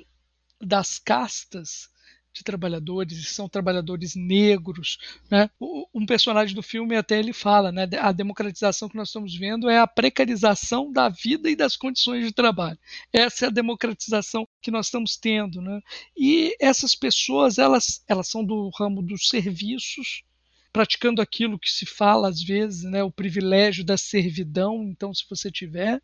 [0.61, 1.89] das castas
[2.37, 4.99] de trabalhadores, são trabalhadores negros,
[5.31, 5.49] né?
[5.59, 7.89] Um personagem do filme até ele fala, né?
[7.99, 12.33] A democratização que nós estamos vendo é a precarização da vida e das condições de
[12.33, 12.79] trabalho.
[13.11, 15.81] Essa é a democratização que nós estamos tendo, né?
[16.15, 20.23] E essas pessoas, elas, elas são do ramo dos serviços,
[20.71, 23.03] praticando aquilo que se fala às vezes, né?
[23.03, 24.83] O privilégio da servidão.
[24.83, 26.03] Então, se você tiver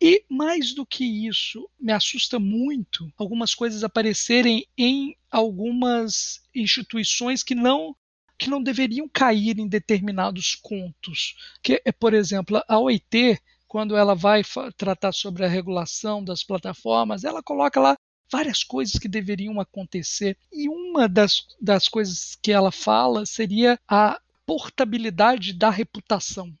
[0.00, 7.54] e mais do que isso, me assusta muito algumas coisas aparecerem em algumas instituições que
[7.54, 7.96] não
[8.38, 11.36] que não deveriam cair em determinados contos.
[11.62, 14.42] Que é, por exemplo, a OIT, quando ela vai
[14.76, 17.96] tratar sobre a regulação das plataformas, ela coloca lá
[18.30, 20.36] várias coisas que deveriam acontecer.
[20.52, 26.54] E uma das, das coisas que ela fala seria a portabilidade da reputação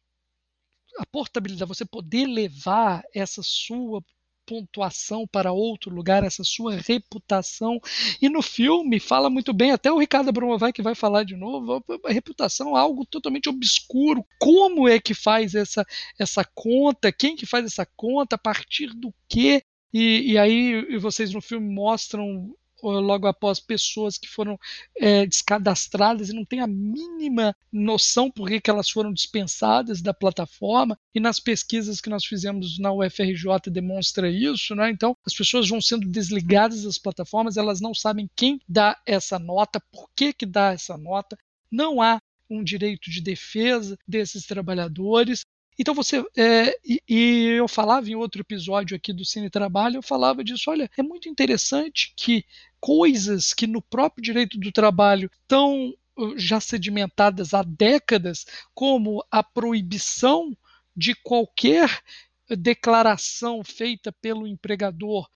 [0.98, 4.02] a portabilidade, você poder levar essa sua
[4.46, 7.80] pontuação para outro lugar, essa sua reputação.
[8.22, 11.84] E no filme fala muito bem, até o Ricardo Bromovai que vai falar de novo,
[12.04, 14.24] a reputação é algo totalmente obscuro.
[14.38, 15.84] Como é que faz essa,
[16.18, 17.12] essa conta?
[17.12, 18.36] Quem que faz essa conta?
[18.36, 19.62] A partir do quê?
[19.92, 22.54] E, e aí vocês no filme mostram
[22.90, 24.58] logo após pessoas que foram
[24.96, 30.14] é, descadastradas e não têm a mínima noção por que, que elas foram dispensadas da
[30.14, 30.98] plataforma.
[31.14, 34.90] E nas pesquisas que nós fizemos na UFRJ demonstra isso, né?
[34.90, 39.80] Então, as pessoas vão sendo desligadas das plataformas, elas não sabem quem dá essa nota,
[39.92, 41.36] por que, que dá essa nota.
[41.70, 45.44] Não há um direito de defesa desses trabalhadores.
[45.78, 50.02] Então você é, e, e, eu falava em outro episódio aqui do Cine Trabalho, eu
[50.02, 50.70] falava disso.
[50.70, 52.44] Olha, é muito interessante que
[52.80, 59.42] coisas que no próprio direito do trabalho estão uh, já sedimentadas há décadas, como a
[59.42, 60.56] proibição
[60.96, 62.02] de qualquer
[62.48, 65.28] declaração feita pelo empregador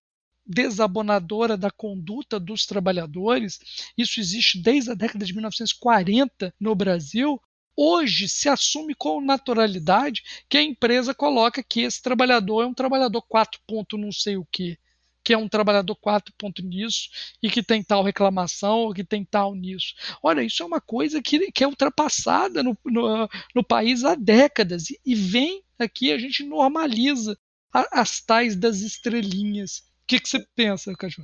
[0.46, 3.60] desabonadora da conduta dos trabalhadores,
[3.96, 7.40] isso existe desde a década de 1940 no Brasil,
[7.80, 13.22] hoje se assume com naturalidade que a empresa coloca que esse trabalhador é um trabalhador
[13.22, 14.78] 4 ponto não sei o que,
[15.22, 17.08] que é um trabalhador 4 ponto nisso
[17.42, 19.94] e que tem tal reclamação que tem tal nisso.
[20.22, 24.90] Olha, isso é uma coisa que, que é ultrapassada no, no, no país há décadas
[24.90, 27.38] e, e vem aqui a gente normaliza
[27.72, 31.22] a, as tais das estrelinhas que, que você pensa, Caju?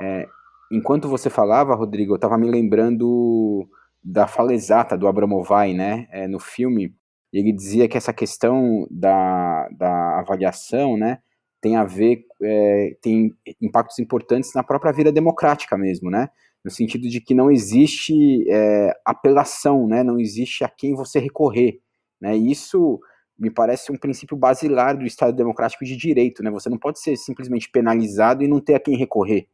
[0.00, 0.26] É,
[0.72, 3.68] enquanto você falava, Rodrigo, eu estava me lembrando
[4.10, 6.94] da fala exata do Abramovay, né, é, no filme,
[7.30, 11.18] ele dizia que essa questão da, da avaliação, né,
[11.60, 16.30] tem a ver, é, tem impactos importantes na própria vida democrática mesmo, né,
[16.64, 21.78] no sentido de que não existe é, apelação, né, não existe a quem você recorrer,
[22.18, 22.98] né, isso
[23.38, 26.50] me parece um princípio basilar do Estado Democrático de Direito, né?
[26.50, 29.46] Você não pode ser simplesmente penalizado e não ter a quem recorrer.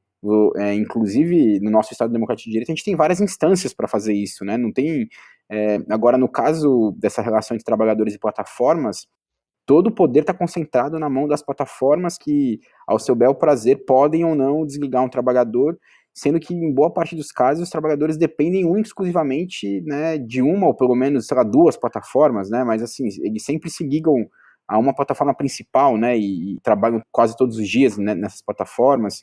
[0.56, 4.14] É, inclusive, no nosso Estado Democrático de Direito, a gente tem várias instâncias para fazer
[4.14, 4.56] isso, né?
[4.56, 5.08] Não tem.
[5.50, 9.06] É, agora, no caso dessa relação entre trabalhadores e plataformas,
[9.66, 14.24] todo o poder está concentrado na mão das plataformas que, ao seu bel prazer, podem
[14.24, 15.78] ou não desligar um trabalhador
[16.14, 20.68] sendo que em boa parte dos casos os trabalhadores dependem única exclusivamente né, de uma
[20.68, 24.24] ou pelo menos, sei lá, duas plataformas, né, mas assim, eles sempre se ligam
[24.66, 29.22] a uma plataforma principal, né, e, e trabalham quase todos os dias né, nessas plataformas,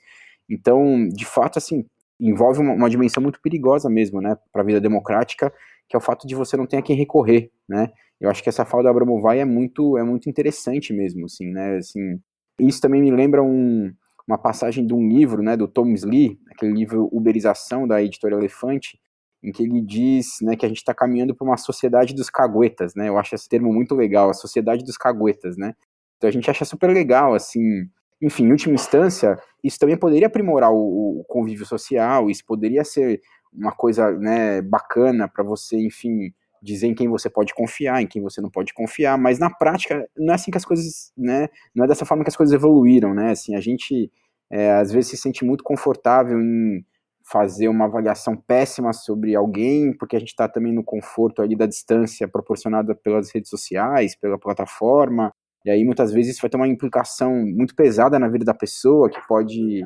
[0.51, 1.85] então, de fato, assim,
[2.19, 5.51] envolve uma, uma dimensão muito perigosa mesmo, né, para a vida democrática,
[5.87, 8.49] que é o fato de você não ter a quem recorrer, né, eu acho que
[8.49, 12.19] essa fala do Abramovay é muito, é muito interessante mesmo, assim, né, assim,
[12.59, 13.91] isso também me lembra um,
[14.27, 18.99] uma passagem de um livro, né, do Thomas Lee, aquele livro Uberização da editora Elefante,
[19.43, 22.93] em que ele diz, né, que a gente está caminhando para uma sociedade dos caguetas,
[22.95, 23.09] né?
[23.09, 25.73] Eu acho esse termo muito legal, a sociedade dos caguetas, né?
[26.17, 27.87] Então a gente acha super legal, assim.
[28.21, 33.21] Enfim, em última instância, isso também poderia aprimorar o, o convívio social, isso poderia ser
[33.53, 38.21] uma coisa, né, bacana para você, enfim, dizer em quem você pode confiar, em quem
[38.21, 41.85] você não pode confiar, mas na prática não é assim que as coisas, né, não
[41.85, 44.11] é dessa forma que as coisas evoluíram, né, assim, a gente
[44.49, 46.85] é, às vezes se sente muito confortável em
[47.23, 51.65] fazer uma avaliação péssima sobre alguém, porque a gente está também no conforto ali da
[51.65, 55.31] distância proporcionada pelas redes sociais, pela plataforma,
[55.65, 59.09] e aí muitas vezes isso vai ter uma implicação muito pesada na vida da pessoa,
[59.09, 59.85] que pode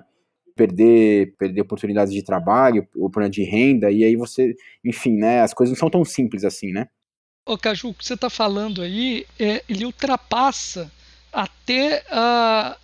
[0.56, 5.74] perder, perder oportunidades de trabalho, oportunidade de renda, e aí você, enfim, né, as coisas
[5.74, 6.88] não são tão simples assim, né?
[7.46, 10.92] Ô Caju, o que você está falando aí, é, ele ultrapassa
[11.32, 12.78] até a,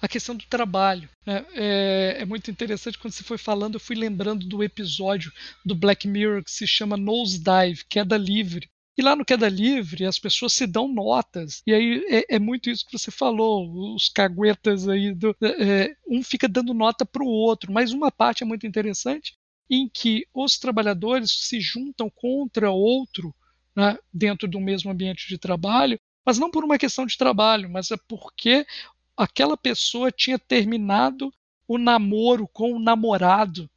[0.00, 1.08] a questão do trabalho.
[1.24, 1.44] Né?
[1.54, 5.30] É, é, muito interessante quando você foi falando, eu fui lembrando do episódio
[5.64, 10.18] do Black Mirror que se chama Nosedive, queda livre, e lá no Queda Livre, as
[10.18, 11.62] pessoas se dão notas.
[11.64, 15.96] E aí é, é muito isso que você falou, os caguetas aí, do, é, é
[16.04, 17.72] um fica dando nota para o outro.
[17.72, 19.38] Mas uma parte é muito interessante
[19.70, 23.32] em que os trabalhadores se juntam contra outro
[23.76, 27.92] né, dentro do mesmo ambiente de trabalho, mas não por uma questão de trabalho, mas
[27.92, 28.66] é porque
[29.16, 31.32] aquela pessoa tinha terminado
[31.68, 33.70] o namoro com o namorado.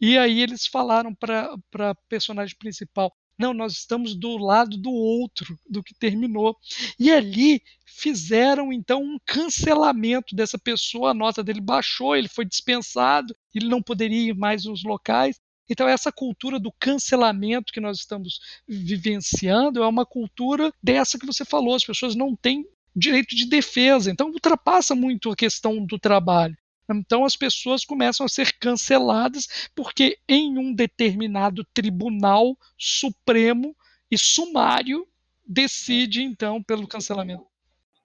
[0.00, 5.58] E aí eles falaram para a personagem principal: não, nós estamos do lado do outro,
[5.68, 6.56] do que terminou.
[6.98, 13.34] E ali fizeram então um cancelamento dessa pessoa, a nota dele baixou, ele foi dispensado,
[13.54, 15.40] ele não poderia ir mais nos locais.
[15.70, 21.44] Então, essa cultura do cancelamento que nós estamos vivenciando é uma cultura dessa que você
[21.44, 22.64] falou: as pessoas não têm
[22.96, 24.10] direito de defesa.
[24.10, 26.56] Então, ultrapassa muito a questão do trabalho.
[26.90, 33.76] Então as pessoas começam a ser canceladas porque em um determinado tribunal supremo
[34.10, 35.06] e sumário
[35.46, 37.46] decide então pelo cancelamento.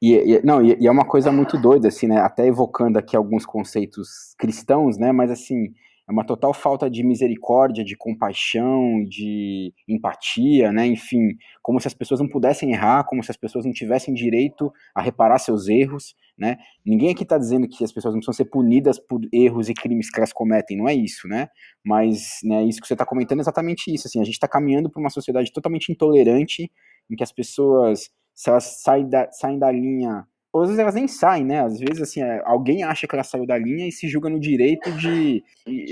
[0.01, 2.19] E, e não, e, e, é uma coisa muito doida, assim, né?
[2.19, 5.13] Até evocando aqui alguns conceitos cristãos, né?
[5.13, 5.73] Mas assim,
[6.07, 10.85] é uma total falta de misericórdia, de compaixão, de empatia, né?
[10.85, 14.71] Enfim, como se as pessoas não pudessem errar, como se as pessoas não tivessem direito
[14.93, 16.57] a reparar seus erros, né?
[16.85, 20.09] Ninguém aqui está dizendo que as pessoas não precisam ser punidas por erros e crimes
[20.09, 21.47] que elas cometem, não é isso, né?
[21.85, 24.89] Mas, né, isso que você está comentando é exatamente isso, assim, a gente está caminhando
[24.89, 26.69] para uma sociedade totalmente intolerante,
[27.09, 30.27] em que as pessoas, se elas saem da, saem da linha
[30.61, 31.61] às vezes elas nem saem, né?
[31.61, 34.39] Às vezes, assim, é, alguém acha que ela saiu da linha e se julga no
[34.39, 35.43] direito de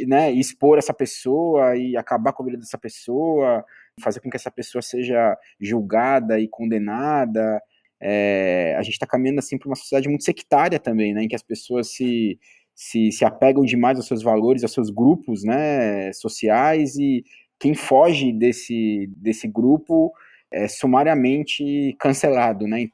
[0.07, 3.66] né, expor essa pessoa e acabar com a vida dessa pessoa,
[3.99, 7.62] fazer com que essa pessoa seja julgada e condenada.
[7.99, 11.24] É, a gente está caminhando, assim, para uma sociedade muito sectária também, né?
[11.24, 12.39] Em que as pessoas se,
[12.76, 16.14] se, se apegam demais aos seus valores, aos seus grupos, né?
[16.14, 17.24] Sociais e
[17.59, 20.12] quem foge desse, desse grupo
[20.51, 22.88] é sumariamente cancelado, né?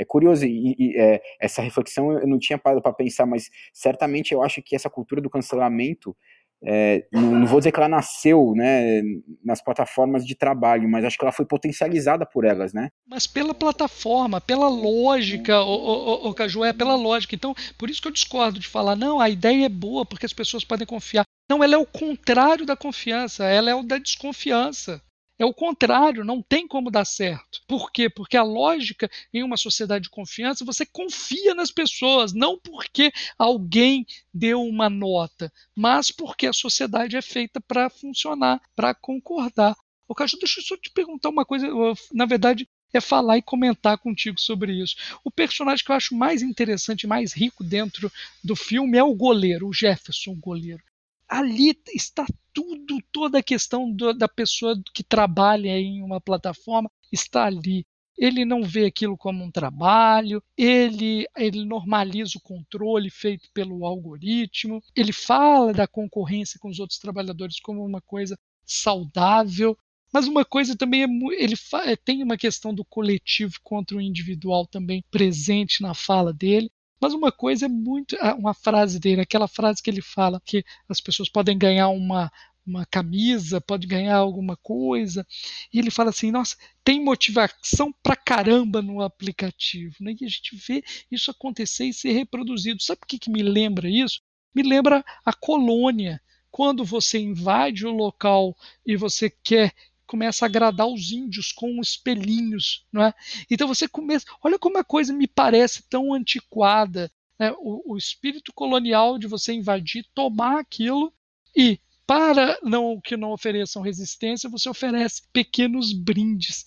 [0.00, 4.32] É curioso, e, e é, essa reflexão eu não tinha parado para pensar, mas certamente
[4.32, 6.16] eu acho que essa cultura do cancelamento,
[6.64, 9.02] é, não, não, vou dizer que ela nasceu né,
[9.44, 12.88] nas plataformas de trabalho, mas acho que ela foi potencializada por elas, né?
[13.06, 17.34] Mas pela plataforma, pela lógica, o, o, o Caju, é pela lógica.
[17.34, 20.32] Então, por isso que eu discordo de falar, não, a ideia é boa porque as
[20.32, 21.24] pessoas podem confiar.
[21.50, 25.02] Não, ela é o contrário da confiança, ela é o da desconfiança.
[25.40, 27.62] É o contrário, não tem como dar certo.
[27.66, 28.10] Por quê?
[28.10, 34.04] Porque a lógica em uma sociedade de confiança, você confia nas pessoas, não porque alguém
[34.34, 39.74] deu uma nota, mas porque a sociedade é feita para funcionar, para concordar.
[40.06, 41.66] O Caju, deixa eu só te perguntar uma coisa,
[42.12, 44.94] na verdade, é falar e comentar contigo sobre isso.
[45.24, 48.12] O personagem que eu acho mais interessante, mais rico dentro
[48.44, 50.82] do filme é o goleiro, o Jefferson, o goleiro
[51.30, 57.44] ali está tudo, toda a questão do, da pessoa que trabalha em uma plataforma está
[57.44, 57.86] ali.
[58.18, 64.82] Ele não vê aquilo como um trabalho, ele, ele normaliza o controle feito pelo algoritmo,
[64.94, 69.78] ele fala da concorrência com os outros trabalhadores como uma coisa saudável,
[70.12, 71.06] mas uma coisa também é
[71.42, 71.54] ele
[71.86, 76.70] é, tem uma questão do coletivo contra o individual também presente na fala dele.
[77.00, 78.16] Mas uma coisa é muito.
[78.20, 82.30] Ah, uma frase dele, aquela frase que ele fala que as pessoas podem ganhar uma,
[82.66, 85.26] uma camisa, pode ganhar alguma coisa.
[85.72, 89.94] E ele fala assim: nossa, tem motivação pra caramba no aplicativo.
[90.00, 90.14] Né?
[90.20, 92.82] E a gente vê isso acontecer e ser reproduzido.
[92.82, 94.20] Sabe o que, que me lembra isso?
[94.54, 96.20] Me lembra a colônia.
[96.50, 99.72] Quando você invade o local e você quer
[100.10, 103.14] começa a agradar os índios com espelhinhos, não é?
[103.48, 107.08] Então você começa, olha como a coisa me parece tão antiquada,
[107.38, 107.52] né?
[107.60, 111.12] o, o espírito colonial de você invadir, tomar aquilo
[111.56, 116.66] e para não que não ofereçam resistência, você oferece pequenos brindes.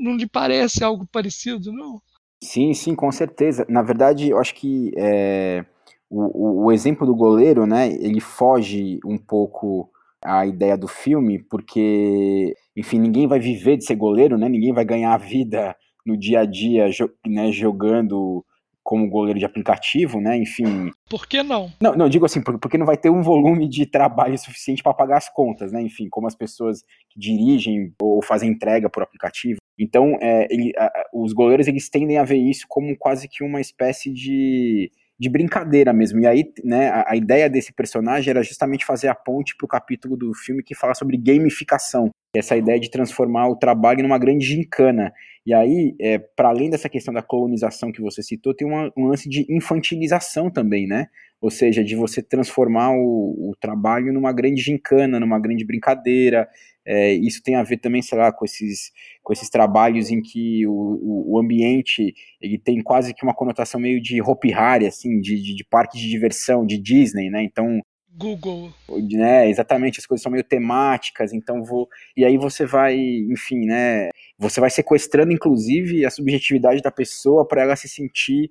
[0.00, 2.00] Não lhe parece algo parecido, não?
[2.40, 3.66] Sim, sim, com certeza.
[3.68, 5.64] Na verdade, eu acho que é,
[6.08, 9.90] o, o, exemplo do goleiro, né, ele foge um pouco
[10.22, 14.48] a ideia do filme, porque, enfim, ninguém vai viver de ser goleiro, né?
[14.48, 16.88] Ninguém vai ganhar a vida no dia a dia
[17.26, 18.44] né, jogando
[18.82, 20.36] como goleiro de aplicativo, né?
[20.36, 20.90] Enfim.
[21.08, 21.72] Por que não?
[21.80, 25.16] Não, não digo assim, porque não vai ter um volume de trabalho suficiente para pagar
[25.16, 25.80] as contas, né?
[25.80, 29.58] Enfim, como as pessoas que dirigem ou fazem entrega por aplicativo.
[29.78, 33.60] Então, é, ele, a, os goleiros eles tendem a ver isso como quase que uma
[33.60, 36.20] espécie de de brincadeira mesmo.
[36.20, 39.68] E aí, né, a, a ideia desse personagem era justamente fazer a ponte para o
[39.68, 42.10] capítulo do filme que fala sobre gamificação.
[42.34, 45.12] Essa ideia de transformar o trabalho numa grande gincana.
[45.46, 49.06] E aí, é, para além dessa questão da colonização que você citou, tem uma, um
[49.06, 51.08] lance de infantilização também, né?
[51.40, 56.48] Ou seja, de você transformar o, o trabalho numa grande gincana, numa grande brincadeira,
[56.86, 60.66] é, isso tem a ver também, sei lá, com esses, com esses trabalhos em que
[60.66, 64.52] o, o, ambiente ele tem quase que uma conotação meio de Hopi
[64.86, 67.42] assim, de, de, de parque de diversão, de Disney, né?
[67.42, 67.80] Então,
[68.16, 68.72] Google.
[69.12, 71.88] Né, exatamente, as coisas são meio temáticas, então vou.
[72.16, 74.10] E aí você vai, enfim, né?
[74.38, 78.50] Você vai sequestrando, inclusive, a subjetividade da pessoa para ela se sentir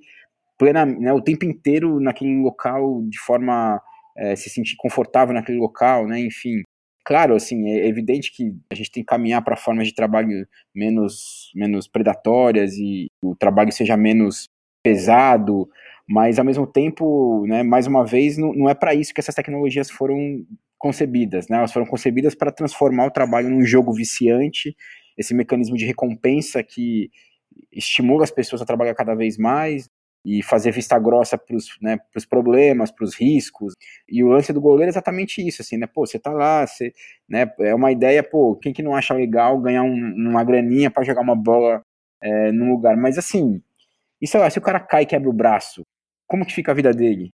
[0.58, 3.82] plena, né, o tempo inteiro naquele local de forma.
[4.16, 6.20] É, se sentir confortável naquele local, né?
[6.20, 6.62] Enfim.
[7.04, 11.52] Claro, assim, é evidente que a gente tem que caminhar para formas de trabalho menos,
[11.56, 14.48] menos predatórias e o trabalho seja menos
[14.84, 15.68] pesado,
[16.08, 19.36] mas ao mesmo tempo, né, mais uma vez, não, não é para isso que essas
[19.36, 20.18] tecnologias foram
[20.78, 21.58] concebidas, né?
[21.58, 24.76] Elas foram concebidas para transformar o trabalho num jogo viciante,
[25.18, 27.10] esse mecanismo de recompensa que
[27.72, 29.90] estimula as pessoas a trabalhar cada vez mais,
[30.26, 31.98] e fazer vista grossa para os né,
[32.30, 33.74] problemas, para os riscos.
[34.08, 35.86] E o lance do goleiro é exatamente isso, assim, né?
[35.86, 36.94] Pô, você tá lá, você,
[37.28, 41.04] né, é uma ideia, pô, quem que não acha legal ganhar um, uma graninha para
[41.04, 41.84] jogar uma bola
[42.22, 42.96] é, num lugar?
[42.96, 43.62] Mas assim,
[44.24, 45.84] sei lá, se o cara cai e quebra o braço,
[46.34, 47.30] como que fica a vida dele?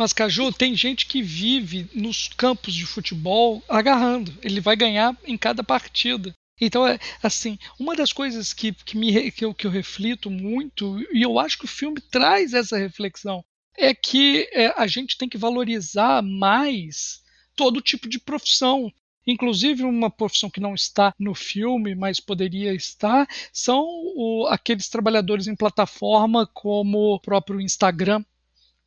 [0.00, 4.32] Mas, Caju, tem gente que vive nos campos de futebol agarrando.
[4.42, 6.32] Ele vai ganhar em cada partida.
[6.58, 10.98] Então, é, assim, uma das coisas que, que, me, que, eu, que eu reflito muito,
[11.12, 13.44] e eu acho que o filme traz essa reflexão,
[13.76, 17.20] é que é, a gente tem que valorizar mais
[17.54, 18.90] todo tipo de profissão.
[19.26, 25.46] Inclusive, uma profissão que não está no filme, mas poderia estar, são o, aqueles trabalhadores
[25.46, 28.24] em plataforma como o próprio Instagram,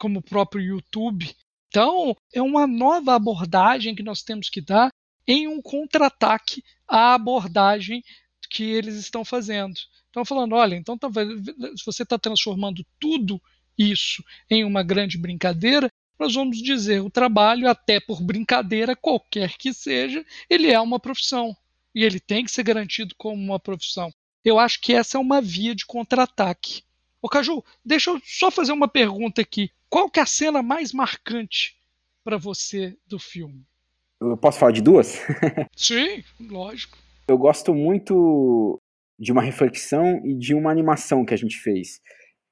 [0.02, 1.32] como o próprio YouTube.
[1.68, 4.90] Então, é uma nova abordagem que nós temos que dar
[5.28, 8.04] em um contra-ataque à abordagem
[8.50, 9.76] que eles estão fazendo.
[10.08, 11.08] Estão falando, olha, então tá,
[11.86, 13.40] você está transformando tudo
[13.78, 15.90] isso em uma grande brincadeira,
[16.20, 21.56] nós vamos dizer o trabalho, até por brincadeira qualquer que seja, ele é uma profissão
[21.94, 24.12] e ele tem que ser garantido como uma profissão.
[24.44, 26.84] Eu acho que essa é uma via de contra-ataque.
[27.22, 29.72] Ô Caju, deixa eu só fazer uma pergunta aqui.
[29.92, 31.76] Qual que é a cena mais marcante
[32.24, 33.66] para você do filme?
[34.22, 35.20] Eu posso falar de duas?
[35.76, 36.98] Sim, lógico.
[37.28, 38.82] Eu gosto muito
[39.20, 42.00] de uma reflexão e de uma animação que a gente fez.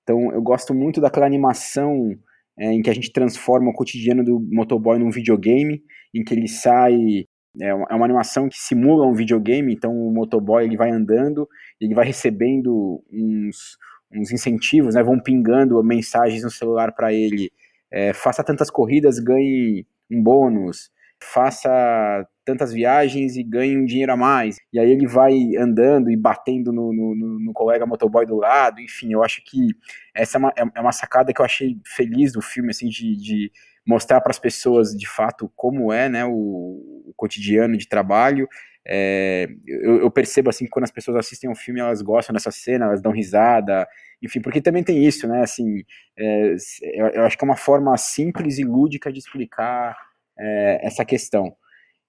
[0.03, 2.13] Então, eu gosto muito daquela animação
[2.57, 5.81] é, em que a gente transforma o cotidiano do motoboy num videogame,
[6.13, 7.25] em que ele sai
[7.61, 11.47] é uma, é uma animação que simula um videogame, então o motoboy ele vai andando,
[11.79, 13.77] ele vai recebendo uns,
[14.11, 17.51] uns incentivos, né, vão pingando mensagens no celular para ele,
[17.91, 20.91] é, faça tantas corridas, ganhe um bônus,
[21.21, 24.57] faça tantas viagens e ganhe um dinheiro a mais.
[24.73, 29.13] E aí ele vai andando e batendo no, no, no colega motoboy do lado, enfim,
[29.13, 29.67] eu acho que
[30.15, 33.15] essa é uma, é, é uma sacada que eu achei feliz do filme, assim, de,
[33.15, 33.51] de
[33.85, 38.47] mostrar para as pessoas de fato como é né, o, o cotidiano de trabalho.
[38.87, 42.49] É, eu, eu, percebo assim que quando as pessoas assistem um filme elas gostam dessa
[42.49, 43.87] cena, elas dão risada,
[44.21, 45.41] enfim, porque também tem isso, né?
[45.41, 45.83] Assim,
[46.17, 46.55] é,
[46.93, 49.95] eu, eu, acho que é uma forma simples e lúdica de explicar
[50.39, 51.55] é, essa questão.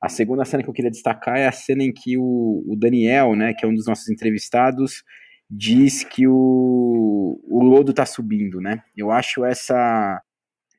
[0.00, 3.36] A segunda cena que eu queria destacar é a cena em que o, o Daniel,
[3.36, 5.04] né, que é um dos nossos entrevistados,
[5.50, 8.82] diz que o, o lodo está subindo, né?
[8.96, 10.22] Eu acho essa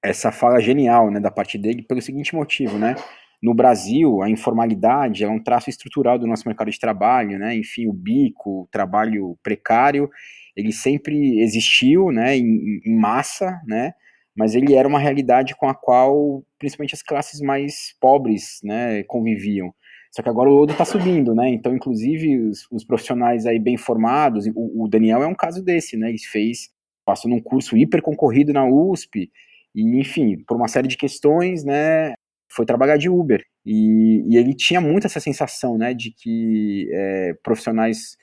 [0.04, 2.96] essa fala genial, né, da parte dele pelo seguinte motivo, né?
[3.42, 7.56] No Brasil, a informalidade é um traço estrutural do nosso mercado de trabalho, né?
[7.56, 10.10] Enfim, o bico, o trabalho precário,
[10.56, 13.94] ele sempre existiu, né, em, em massa, né?
[14.36, 19.74] Mas ele era uma realidade com a qual, principalmente as classes mais pobres, né, conviviam.
[20.12, 21.50] Só que agora o lodo está subindo, né?
[21.50, 25.98] Então, inclusive, os, os, profissionais aí bem formados, o, o, Daniel é um caso desse,
[25.98, 26.10] né?
[26.10, 26.70] Ele fez,
[27.06, 29.32] passou num curso hiper concorrido na USP,
[29.74, 32.14] e, enfim, por uma série de questões, né,
[32.54, 33.44] foi trabalhar de Uber.
[33.66, 38.18] E, e ele tinha muito essa sensação, né, de que é, profissionais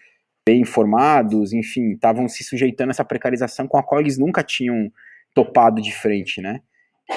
[0.46, 4.90] bem informados, enfim, estavam se sujeitando a essa precarização com a qual eles nunca tinham
[5.34, 6.60] topado de frente, né.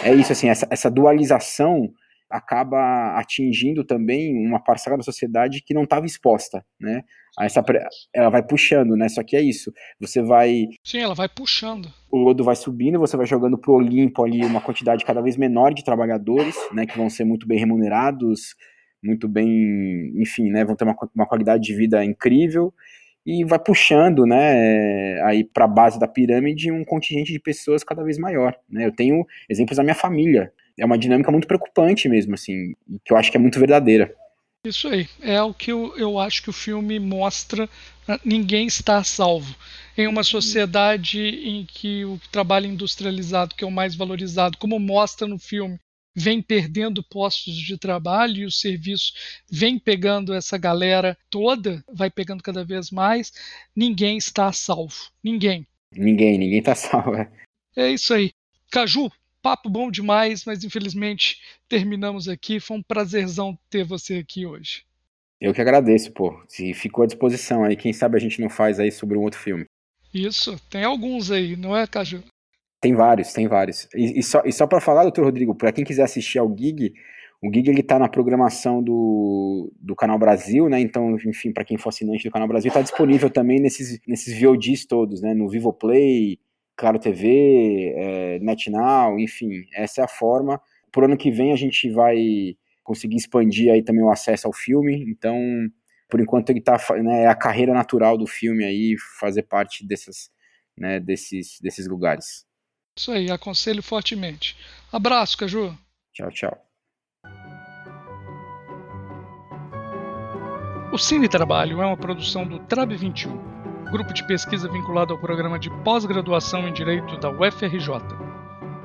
[0.03, 1.91] É isso, assim, essa, essa dualização
[2.31, 7.03] acaba atingindo também uma parcela da sociedade que não estava exposta, né?
[7.37, 7.63] A essa,
[8.13, 9.07] ela vai puxando, né?
[9.07, 9.71] Só que é isso.
[9.99, 10.67] Você vai.
[10.83, 11.87] Sim, ela vai puxando.
[12.11, 15.73] O lodo vai subindo, você vai jogando pro Olimpo ali uma quantidade cada vez menor
[15.73, 16.85] de trabalhadores, né?
[16.85, 18.55] Que vão ser muito bem remunerados,
[19.03, 20.11] muito bem.
[20.21, 20.65] Enfim, né?
[20.65, 22.73] Vão ter uma, uma qualidade de vida incrível
[23.25, 28.03] e vai puxando, né, aí para a base da pirâmide um contingente de pessoas cada
[28.03, 28.85] vez maior, né?
[28.85, 33.17] Eu tenho exemplos da minha família, é uma dinâmica muito preocupante mesmo, assim, que eu
[33.17, 34.15] acho que é muito verdadeira.
[34.63, 37.67] Isso aí, é o que eu, eu acho que o filme mostra.
[38.07, 39.55] Né, ninguém está salvo.
[39.97, 45.27] Em uma sociedade em que o trabalho industrializado, que é o mais valorizado, como mostra
[45.27, 45.79] no filme,
[46.15, 49.13] vem perdendo postos de trabalho e o serviço
[49.49, 53.31] vem pegando essa galera toda, vai pegando cada vez mais,
[53.75, 54.95] ninguém está salvo.
[55.23, 55.65] Ninguém.
[55.95, 57.15] Ninguém, ninguém está salvo.
[57.15, 57.29] É.
[57.75, 58.31] é isso aí.
[58.71, 59.11] Caju,
[59.41, 62.59] papo bom demais, mas infelizmente terminamos aqui.
[62.59, 64.83] Foi um prazerzão ter você aqui hoje.
[65.39, 66.39] Eu que agradeço, pô.
[66.47, 69.39] Se ficou à disposição aí, quem sabe a gente não faz aí sobre um outro
[69.39, 69.65] filme.
[70.13, 72.23] Isso, tem alguns aí, não é, Caju?
[72.79, 73.87] Tem vários, tem vários.
[73.95, 76.93] E, e só, e só para falar, doutor Rodrigo, para quem quiser assistir ao Gig,
[77.41, 80.79] o Gig ele tá na programação do, do Canal Brasil, né?
[80.79, 84.85] Então, enfim, para quem for assinante do Canal Brasil, está disponível também nesses, nesses VODs
[84.85, 85.33] todos, né?
[85.33, 86.37] No Vivoplay,
[86.81, 90.59] Claro TV, é, NetNow, enfim, essa é a forma.
[90.91, 95.05] Por ano que vem a gente vai conseguir expandir aí também o acesso ao filme,
[95.07, 95.37] então,
[96.09, 100.31] por enquanto ele tá, né, é a carreira natural do filme aí, fazer parte dessas,
[100.75, 102.47] né, desses, desses lugares.
[102.97, 104.57] Isso aí, aconselho fortemente.
[104.91, 105.77] Abraço, Caju.
[106.11, 106.65] Tchau, tchau.
[110.91, 113.60] O Cine Trabalho é uma produção do Trab 21
[113.91, 117.89] grupo de pesquisa vinculado ao programa de pós-graduação em Direito da UFRJ.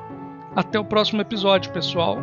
[0.54, 2.18] Até o próximo episódio, pessoal!